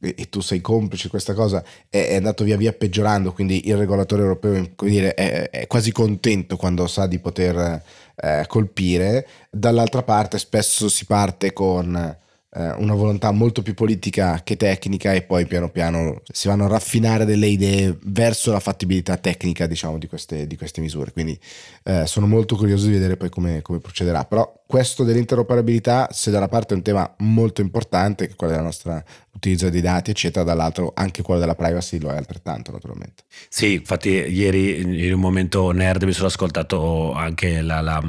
e 0.00 0.28
tu 0.28 0.40
sei 0.40 0.60
complice 0.60 1.04
di 1.04 1.08
questa 1.08 1.34
cosa, 1.34 1.62
è, 1.88 2.14
andato 2.14 2.44
via 2.44 2.56
via 2.56 2.72
peggiorando, 2.72 3.32
quindi 3.32 3.66
il 3.66 3.76
regolatore 3.76 4.22
europeo 4.22 4.70
dire, 4.78 5.14
è, 5.14 5.50
è, 5.50 5.66
quasi 5.66 5.90
contento 5.90 6.56
quando 6.56 6.86
sa 6.86 7.06
di 7.06 7.18
poter 7.18 7.82
eh, 8.20 8.44
colpire, 8.46 9.26
dall'altra 9.50 10.02
parte 10.02 10.38
spesso 10.38 10.88
si 10.88 11.06
parte 11.06 11.52
con 11.52 12.16
eh, 12.50 12.70
una 12.78 12.94
volontà 12.94 13.30
molto 13.30 13.62
più 13.62 13.74
politica 13.74 14.40
che 14.42 14.56
tecnica 14.56 15.12
e 15.12 15.22
poi 15.22 15.46
piano 15.46 15.68
piano 15.68 16.22
si 16.32 16.48
vanno 16.48 16.64
a 16.64 16.68
raffinare 16.68 17.24
delle 17.24 17.46
idee 17.46 17.96
verso 18.04 18.50
la 18.52 18.60
fattibilità 18.60 19.16
tecnica 19.18 19.66
diciamo 19.66 19.98
di 19.98 20.06
queste, 20.06 20.46
di 20.46 20.56
queste 20.56 20.80
misure. 20.80 21.12
Quindi 21.12 21.38
eh, 21.84 22.06
sono 22.06 22.26
molto 22.26 22.56
curioso 22.56 22.86
di 22.86 22.92
vedere 22.92 23.16
poi 23.16 23.28
come, 23.28 23.62
come, 23.62 23.78
procederà. 23.78 24.24
Però 24.24 24.62
questo 24.66 25.04
dell'interoperabilità 25.04 26.08
se 26.10 26.30
da 26.30 26.38
una 26.38 26.48
parte 26.48 26.74
è 26.74 26.76
un 26.76 26.82
tema 26.82 27.14
molto 27.18 27.60
importante 27.60 28.26
che 28.26 28.32
è 28.32 28.36
quello 28.36 28.52
della 28.52 28.64
nostra 28.64 29.04
utilizzo 29.38 29.70
dei 29.70 29.80
dati 29.80 30.10
eccetera 30.10 30.44
dall'altro 30.44 30.92
anche 30.94 31.22
quello 31.22 31.40
della 31.40 31.54
privacy 31.54 31.98
lo 31.98 32.10
è 32.10 32.16
altrettanto 32.16 32.70
naturalmente. 32.72 33.22
Sì 33.48 33.74
infatti 33.74 34.10
ieri 34.10 35.06
in 35.06 35.14
un 35.14 35.20
momento 35.20 35.70
nerd 35.70 36.02
mi 36.02 36.12
sono 36.12 36.26
ascoltato 36.26 37.12
anche 37.12 37.62
la, 37.62 37.80
la, 37.80 38.02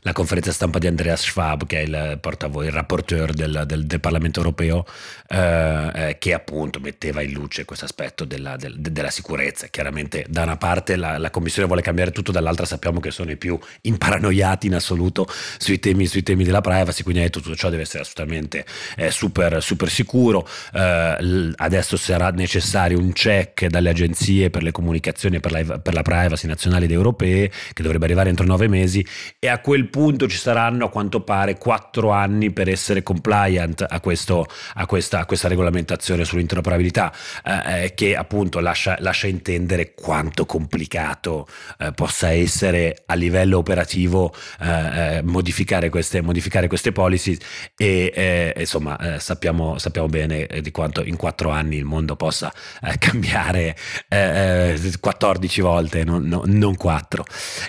la 0.00 0.12
conferenza 0.12 0.52
stampa 0.52 0.78
di 0.78 0.86
Andreas 0.86 1.22
Schwab 1.22 1.66
che 1.66 1.80
è 1.80 1.82
il 1.82 2.18
portavoce 2.20 2.68
il 2.68 2.72
rapporteur 2.72 3.32
del, 3.32 3.64
del, 3.66 3.86
del 3.86 4.00
Parlamento 4.00 4.40
europeo 4.40 4.84
eh, 5.28 5.90
eh, 5.94 6.16
che 6.18 6.34
appunto 6.34 6.80
metteva 6.80 7.22
in 7.22 7.32
luce 7.32 7.64
questo 7.64 7.84
aspetto 7.84 8.24
della, 8.24 8.56
del, 8.56 8.76
della, 8.78 9.10
sicurezza. 9.10 9.66
Chiaramente 9.68 10.24
da 10.28 10.42
una 10.42 10.56
parte 10.56 10.96
la, 10.96 11.18
la, 11.18 11.30
commissione 11.30 11.66
vuole 11.66 11.82
cambiare 11.82 12.10
tutto 12.10 12.32
dall'altra 12.32 12.64
sappiamo 12.64 13.00
che 13.00 13.10
sono 13.10 13.30
i 13.30 13.36
più 13.36 13.58
imparanoiati 13.82 14.66
in 14.66 14.74
assoluto 14.74 15.26
sui 15.58 15.78
temi, 15.78 16.06
sui 16.06 16.22
temi 16.22 16.44
della 16.44 16.60
privacy 16.60 17.02
quindi 17.02 17.28
tutto 17.30 17.54
ciò 17.54 17.70
deve 17.70 17.82
essere 17.82 18.02
assolutamente 18.02 18.64
eh, 18.96 19.10
super, 19.10 19.62
super 19.62 19.88
sicuro 19.88 20.46
eh, 20.72 21.52
adesso 21.56 21.96
sarà 21.96 22.30
necessario 22.30 22.98
un 22.98 23.12
check 23.12 23.66
dalle 23.66 23.90
agenzie 23.90 24.50
per 24.50 24.62
le 24.62 24.72
comunicazioni 24.72 25.40
per 25.40 25.52
la, 25.52 25.78
per 25.78 25.94
la 25.94 26.02
privacy 26.02 26.46
nazionali 26.46 26.84
ed 26.84 26.92
europee 26.92 27.50
che 27.72 27.82
dovrebbe 27.82 28.04
arrivare 28.04 28.28
entro 28.30 28.46
nove 28.46 28.68
mesi 28.68 29.04
e 29.38 29.48
a 29.48 29.58
quel 29.60 29.88
punto 29.88 30.28
ci 30.28 30.36
saranno 30.36 30.86
a 30.86 30.90
quanto 30.90 31.22
pare 31.22 31.58
quattro 31.58 32.10
anni 32.10 32.50
per 32.50 32.68
essere 32.68 33.02
compliant 33.02 33.84
a, 33.88 34.00
questo, 34.00 34.46
a, 34.74 34.86
questa, 34.86 35.20
a 35.20 35.24
questa, 35.26 35.48
regolamentazione 35.48 36.24
sull'interoperabilità 36.24 37.12
eh, 37.44 37.84
eh, 37.84 37.94
che 37.94 38.16
appunto 38.16 38.60
lascia, 38.60 38.96
lascia, 39.00 39.26
intendere 39.26 39.94
quanto 39.94 40.46
complicato 40.46 41.46
eh, 41.78 41.92
possa 41.92 42.32
essere 42.32 43.02
a 43.06 43.14
livello 43.14 43.58
operativo 43.58 44.34
eh, 44.60 44.68
eh 45.16 45.22
modificare, 45.22 45.88
queste, 45.88 46.20
modificare 46.20 46.66
queste 46.68 46.92
policy 46.92 47.36
e 47.76 48.12
eh, 48.14 48.54
insomma 48.58 49.18
sappiamo, 49.18 49.78
sappiamo 49.78 50.08
bene 50.08 50.46
di 50.60 50.70
quanto 50.70 51.04
in 51.04 51.16
quattro 51.16 51.50
anni 51.50 51.76
il 51.76 51.84
mondo 51.84 52.16
possa 52.16 52.52
eh, 52.82 52.98
cambiare 52.98 53.76
eh, 54.08 54.78
14 54.98 55.60
volte, 55.60 56.04
non, 56.04 56.22
no, 56.24 56.42
non 56.46 56.74
4. 56.74 57.24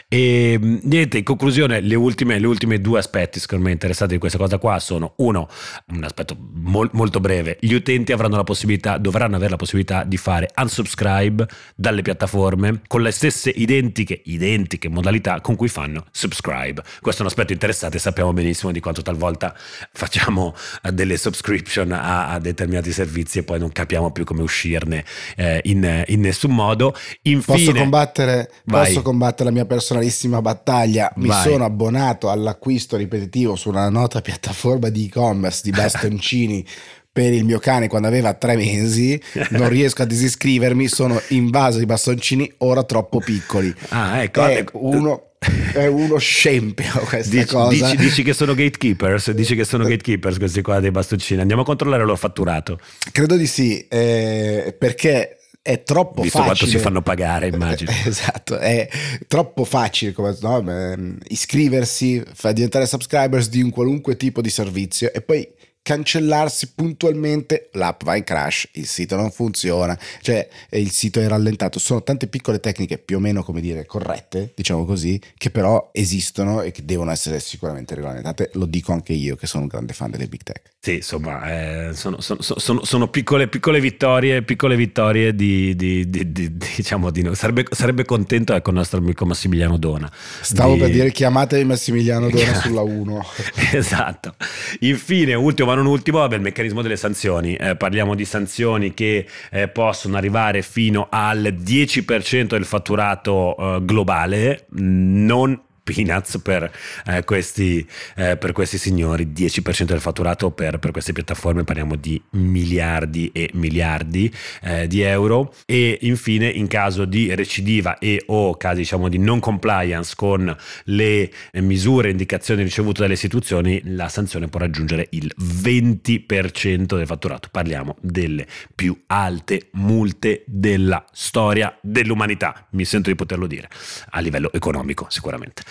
E 0.07 0.59
niente, 0.59 1.19
in 1.19 1.23
conclusione, 1.23 1.79
le 1.79 1.95
ultime, 1.95 2.39
le 2.39 2.47
ultime 2.47 2.81
due 2.81 2.99
aspetti 2.99 3.39
secondo 3.39 3.65
me 3.65 3.71
interessanti 3.71 4.13
di 4.13 4.19
questa 4.19 4.37
cosa 4.37 4.57
qua 4.57 4.79
sono 4.79 5.13
uno, 5.17 5.47
un 5.93 6.03
aspetto 6.03 6.35
mol, 6.53 6.89
molto 6.93 7.19
breve, 7.19 7.57
gli 7.59 7.73
utenti 7.73 8.11
avranno 8.11 8.35
la 8.35 8.43
possibilità, 8.43 8.97
dovranno 8.97 9.35
avere 9.35 9.51
la 9.51 9.57
possibilità 9.57 10.03
di 10.03 10.17
fare 10.17 10.49
unsubscribe 10.55 11.47
dalle 11.75 12.01
piattaforme 12.01 12.81
con 12.87 13.01
le 13.01 13.11
stesse 13.11 13.49
identiche, 13.49 14.21
identiche 14.25 14.89
modalità 14.89 15.41
con 15.41 15.55
cui 15.55 15.67
fanno 15.67 16.05
subscribe. 16.11 16.81
Questo 16.99 17.21
è 17.21 17.25
un 17.25 17.31
aspetto 17.31 17.53
interessante, 17.53 17.99
sappiamo 17.99 18.33
benissimo 18.33 18.71
di 18.71 18.79
quanto 18.79 19.01
talvolta 19.01 19.55
facciamo 19.91 20.55
eh, 20.83 20.91
delle 20.91 21.17
subscription 21.17 21.91
a, 21.91 22.29
a 22.29 22.39
determinati 22.61 22.91
servizi 22.91 23.39
e 23.39 23.43
poi 23.43 23.59
non 23.59 23.71
capiamo 23.71 24.11
più 24.11 24.23
come 24.23 24.41
uscirne 24.41 25.03
eh, 25.35 25.61
in, 25.65 26.03
in, 26.07 26.19
nessun 26.19 26.53
modo. 26.53 26.95
Infine, 27.23 27.57
posso, 27.57 27.73
combattere, 27.73 28.51
posso 28.65 29.01
combattere 29.01 29.49
la 29.49 29.55
mia 29.55 29.65
personalissima 29.65 30.41
battaglia. 30.41 31.11
Mi 31.15 31.27
vai. 31.27 31.43
sono 31.43 31.65
abbonato 31.65 32.29
all'acquisto 32.29 32.97
ripetitivo 32.97 33.55
su 33.55 33.69
una 33.69 33.89
nota 33.89 34.21
piattaforma 34.21 34.89
di 34.89 35.05
e-commerce 35.05 35.61
di 35.63 35.71
bastoncini. 35.75 36.65
Per 37.11 37.33
il 37.33 37.43
mio 37.43 37.59
cane 37.59 37.87
quando 37.87 38.07
aveva 38.07 38.33
tre 38.33 38.55
mesi, 38.55 39.21
non 39.49 39.67
riesco 39.69 40.01
a 40.01 40.05
disiscrivermi, 40.05 40.87
sono 40.87 41.21
invaso 41.29 41.79
di 41.79 41.85
bastoncini 41.85 42.51
ora 42.59 42.83
troppo 42.83 43.19
piccoli. 43.19 43.73
Ah, 43.89 44.21
ecco. 44.21 44.45
È 44.45 44.63
uno 44.73 45.25
è 45.73 45.87
uno 45.87 46.19
scempio 46.19 46.99
questa 47.07 47.35
dici, 47.35 47.45
cosa. 47.47 47.69
Dici, 47.69 47.97
dici, 47.97 48.23
che 48.23 48.33
sono 48.33 48.53
gatekeepers, 48.53 49.31
dici 49.31 49.55
che 49.55 49.63
sono 49.63 49.85
gatekeepers 49.85 50.37
questi 50.37 50.61
qua 50.61 50.79
dei 50.79 50.91
bastoncini. 50.91 51.41
Andiamo 51.41 51.63
a 51.63 51.65
controllare 51.65 52.03
l'ho 52.03 52.15
fatturato. 52.15 52.79
Credo 53.11 53.35
di 53.35 53.47
sì, 53.47 53.87
eh, 53.87 54.75
perché 54.77 55.37
è 55.63 55.83
troppo 55.83 56.21
Visto 56.21 56.37
facile. 56.39 56.57
quanto 56.57 56.77
si 56.77 56.81
fanno 56.81 57.01
pagare, 57.01 57.47
immagino. 57.47 57.91
Esatto, 58.05 58.57
è 58.57 58.87
troppo 59.27 59.63
facile 59.63 60.11
come, 60.11 60.35
no? 60.41 61.17
iscriversi, 61.27 62.23
far 62.33 62.53
diventare 62.53 62.85
subscribers 62.85 63.49
di 63.49 63.61
un 63.61 63.71
qualunque 63.71 64.17
tipo 64.17 64.41
di 64.41 64.49
servizio 64.49 65.11
e 65.11 65.21
poi 65.21 65.47
cancellarsi 65.83 66.73
puntualmente, 66.75 67.69
l'app 67.73 68.03
va 68.03 68.15
in 68.15 68.23
crash, 68.23 68.69
il 68.73 68.85
sito 68.85 69.15
non 69.15 69.31
funziona, 69.31 69.97
cioè 70.21 70.47
il 70.71 70.91
sito 70.91 71.19
è 71.19 71.27
rallentato. 71.27 71.79
Sono 71.79 72.03
tante 72.03 72.27
piccole 72.27 72.59
tecniche 72.59 72.97
più 72.97 73.17
o 73.17 73.19
meno, 73.19 73.43
come 73.43 73.61
dire, 73.61 73.85
corrette, 73.85 74.51
diciamo 74.55 74.85
così, 74.85 75.19
che 75.37 75.49
però 75.49 75.89
esistono 75.91 76.61
e 76.61 76.71
che 76.71 76.85
devono 76.85 77.11
essere 77.11 77.39
sicuramente 77.39 77.95
regolamentate. 77.95 78.51
Lo 78.53 78.65
dico 78.65 78.91
anche 78.91 79.13
io 79.13 79.35
che 79.35 79.47
sono 79.47 79.63
un 79.63 79.69
grande 79.69 79.93
fan 79.93 80.11
delle 80.11 80.27
big 80.27 80.43
tech. 80.43 80.69
Sì, 80.79 80.95
insomma, 80.95 81.89
eh, 81.89 81.93
sono, 81.93 82.21
sono, 82.21 82.41
sono, 82.41 82.83
sono, 82.83 83.07
piccole, 83.07 83.47
piccole 83.47 83.79
vittorie, 83.79 84.41
piccole 84.41 84.75
vittorie 84.75 85.35
di, 85.35 85.75
di, 85.75 86.09
di, 86.09 86.31
di 86.31 86.57
diciamo 86.57 87.11
di 87.11 87.21
noi. 87.21 87.35
Sarebbe, 87.35 87.65
sarebbe, 87.69 88.03
contento 88.03 88.53
ecco 88.55 88.69
il 88.69 88.77
nostro 88.77 88.99
amico 88.99 89.25
Massimiliano 89.25 89.77
Dona. 89.77 90.11
Stavo 90.41 90.77
per 90.77 90.89
dire 90.89 91.11
chiamatevi 91.11 91.65
Massimiliano 91.65 92.29
Dona 92.29 92.53
sulla 92.61 92.81
1. 92.81 93.25
esatto. 93.73 94.33
Infine, 94.79 95.35
ultimo 95.35 95.70
ma 95.71 95.77
non 95.77 95.85
ultimo, 95.85 96.19
vabbè, 96.19 96.35
il 96.35 96.41
meccanismo 96.41 96.81
delle 96.81 96.97
sanzioni. 96.97 97.55
Eh, 97.55 97.77
parliamo 97.77 98.13
di 98.13 98.25
sanzioni 98.25 98.93
che 98.93 99.25
eh, 99.51 99.69
possono 99.69 100.17
arrivare 100.17 100.61
fino 100.61 101.07
al 101.09 101.55
10% 101.57 102.43
del 102.47 102.65
fatturato 102.65 103.55
eh, 103.57 103.85
globale, 103.85 104.65
non 104.71 105.57
peanuts 105.83 106.39
per, 106.41 106.71
eh, 107.05 107.23
questi, 107.23 107.85
eh, 108.15 108.37
per 108.37 108.51
questi 108.51 108.77
signori, 108.77 109.31
10% 109.31 109.93
del 109.93 110.01
fatturato 110.01 110.51
per, 110.51 110.79
per, 110.79 110.91
queste 110.91 111.13
piattaforme, 111.13 111.63
parliamo 111.63 111.95
di 111.95 112.21
miliardi 112.31 113.29
e 113.33 113.49
miliardi 113.53 114.33
eh, 114.61 114.87
di 114.87 115.01
euro. 115.01 115.53
E 115.65 115.99
infine 116.01 116.47
in 116.47 116.67
caso 116.67 117.05
di 117.05 117.33
recidiva 117.33 117.97
e 117.97 118.23
o 118.27 118.55
casi 118.57 118.79
diciamo 118.81 119.09
di 119.09 119.17
non 119.17 119.39
compliance 119.39 120.13
con 120.15 120.55
le 120.85 121.31
misure 121.53 122.07
e 122.07 122.11
indicazioni 122.11 122.63
ricevute 122.63 123.01
dalle 123.01 123.13
istituzioni, 123.13 123.81
la 123.85 124.09
sanzione 124.09 124.47
può 124.47 124.59
raggiungere 124.59 125.07
il 125.11 125.33
20% 125.39 126.95
del 126.95 127.05
fatturato, 127.05 127.49
parliamo 127.51 127.95
delle 128.01 128.47
più 128.73 128.97
alte 129.07 129.69
multe 129.73 130.43
della 130.45 131.05
storia 131.11 131.77
dell'umanità, 131.81 132.67
mi 132.71 132.85
sento 132.85 133.09
di 133.09 133.15
poterlo 133.15 133.47
dire, 133.47 133.69
a 134.11 134.19
livello 134.19 134.51
economico 134.51 135.05
sicuramente. 135.09 135.63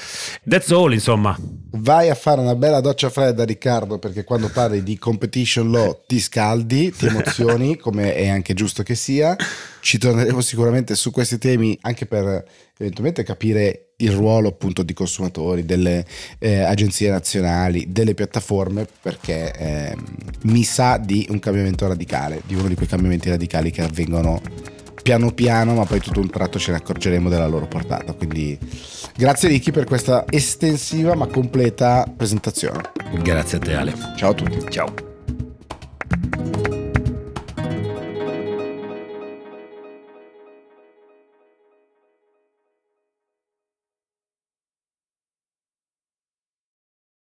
That's 0.48 0.70
all, 0.70 0.92
insomma. 0.92 1.36
Vai 1.72 2.10
a 2.10 2.14
fare 2.14 2.40
una 2.40 2.54
bella 2.54 2.80
doccia 2.80 3.10
fredda, 3.10 3.44
Riccardo, 3.44 3.98
perché 3.98 4.24
quando 4.24 4.48
parli 4.48 4.82
di 4.82 4.98
competition 4.98 5.70
law 5.70 6.02
ti 6.06 6.18
scaldi, 6.18 6.92
ti 6.92 7.06
emozioni, 7.06 7.76
come 7.78 8.14
è 8.14 8.28
anche 8.28 8.54
giusto 8.54 8.82
che 8.82 8.94
sia. 8.94 9.36
Ci 9.80 9.98
torneremo 9.98 10.40
sicuramente 10.40 10.94
su 10.94 11.10
questi 11.10 11.38
temi 11.38 11.78
anche 11.82 12.06
per 12.06 12.44
eventualmente 12.78 13.22
capire 13.22 13.90
il 14.00 14.12
ruolo 14.12 14.48
appunto 14.48 14.82
di 14.82 14.92
consumatori, 14.92 15.64
delle 15.64 16.04
eh, 16.38 16.60
agenzie 16.60 17.10
nazionali, 17.10 17.86
delle 17.90 18.14
piattaforme, 18.14 18.86
perché 19.00 19.52
eh, 19.52 19.96
mi 20.44 20.64
sa 20.64 20.96
di 20.96 21.26
un 21.30 21.38
cambiamento 21.38 21.86
radicale, 21.86 22.42
di 22.46 22.54
uno 22.54 22.68
di 22.68 22.74
quei 22.74 22.88
cambiamenti 22.88 23.28
radicali 23.28 23.70
che 23.70 23.82
avvengono 23.82 24.40
piano 25.02 25.32
piano, 25.32 25.74
ma 25.74 25.84
poi 25.84 26.00
tutto 26.00 26.20
un 26.20 26.30
tratto 26.30 26.58
ce 26.58 26.70
ne 26.72 26.78
accorgeremo 26.78 27.28
della 27.28 27.46
loro 27.46 27.66
portata. 27.66 28.12
Quindi 28.12 28.58
grazie 29.16 29.48
Ricky 29.48 29.70
per 29.70 29.84
questa 29.84 30.24
estensiva 30.28 31.14
ma 31.14 31.26
completa 31.26 32.10
presentazione. 32.16 32.80
Grazie 33.22 33.58
a 33.58 33.60
te 33.60 33.74
Ale. 33.74 33.94
Ciao 34.16 34.30
a 34.30 34.34
tutti. 34.34 34.64
Ciao. 34.70 35.09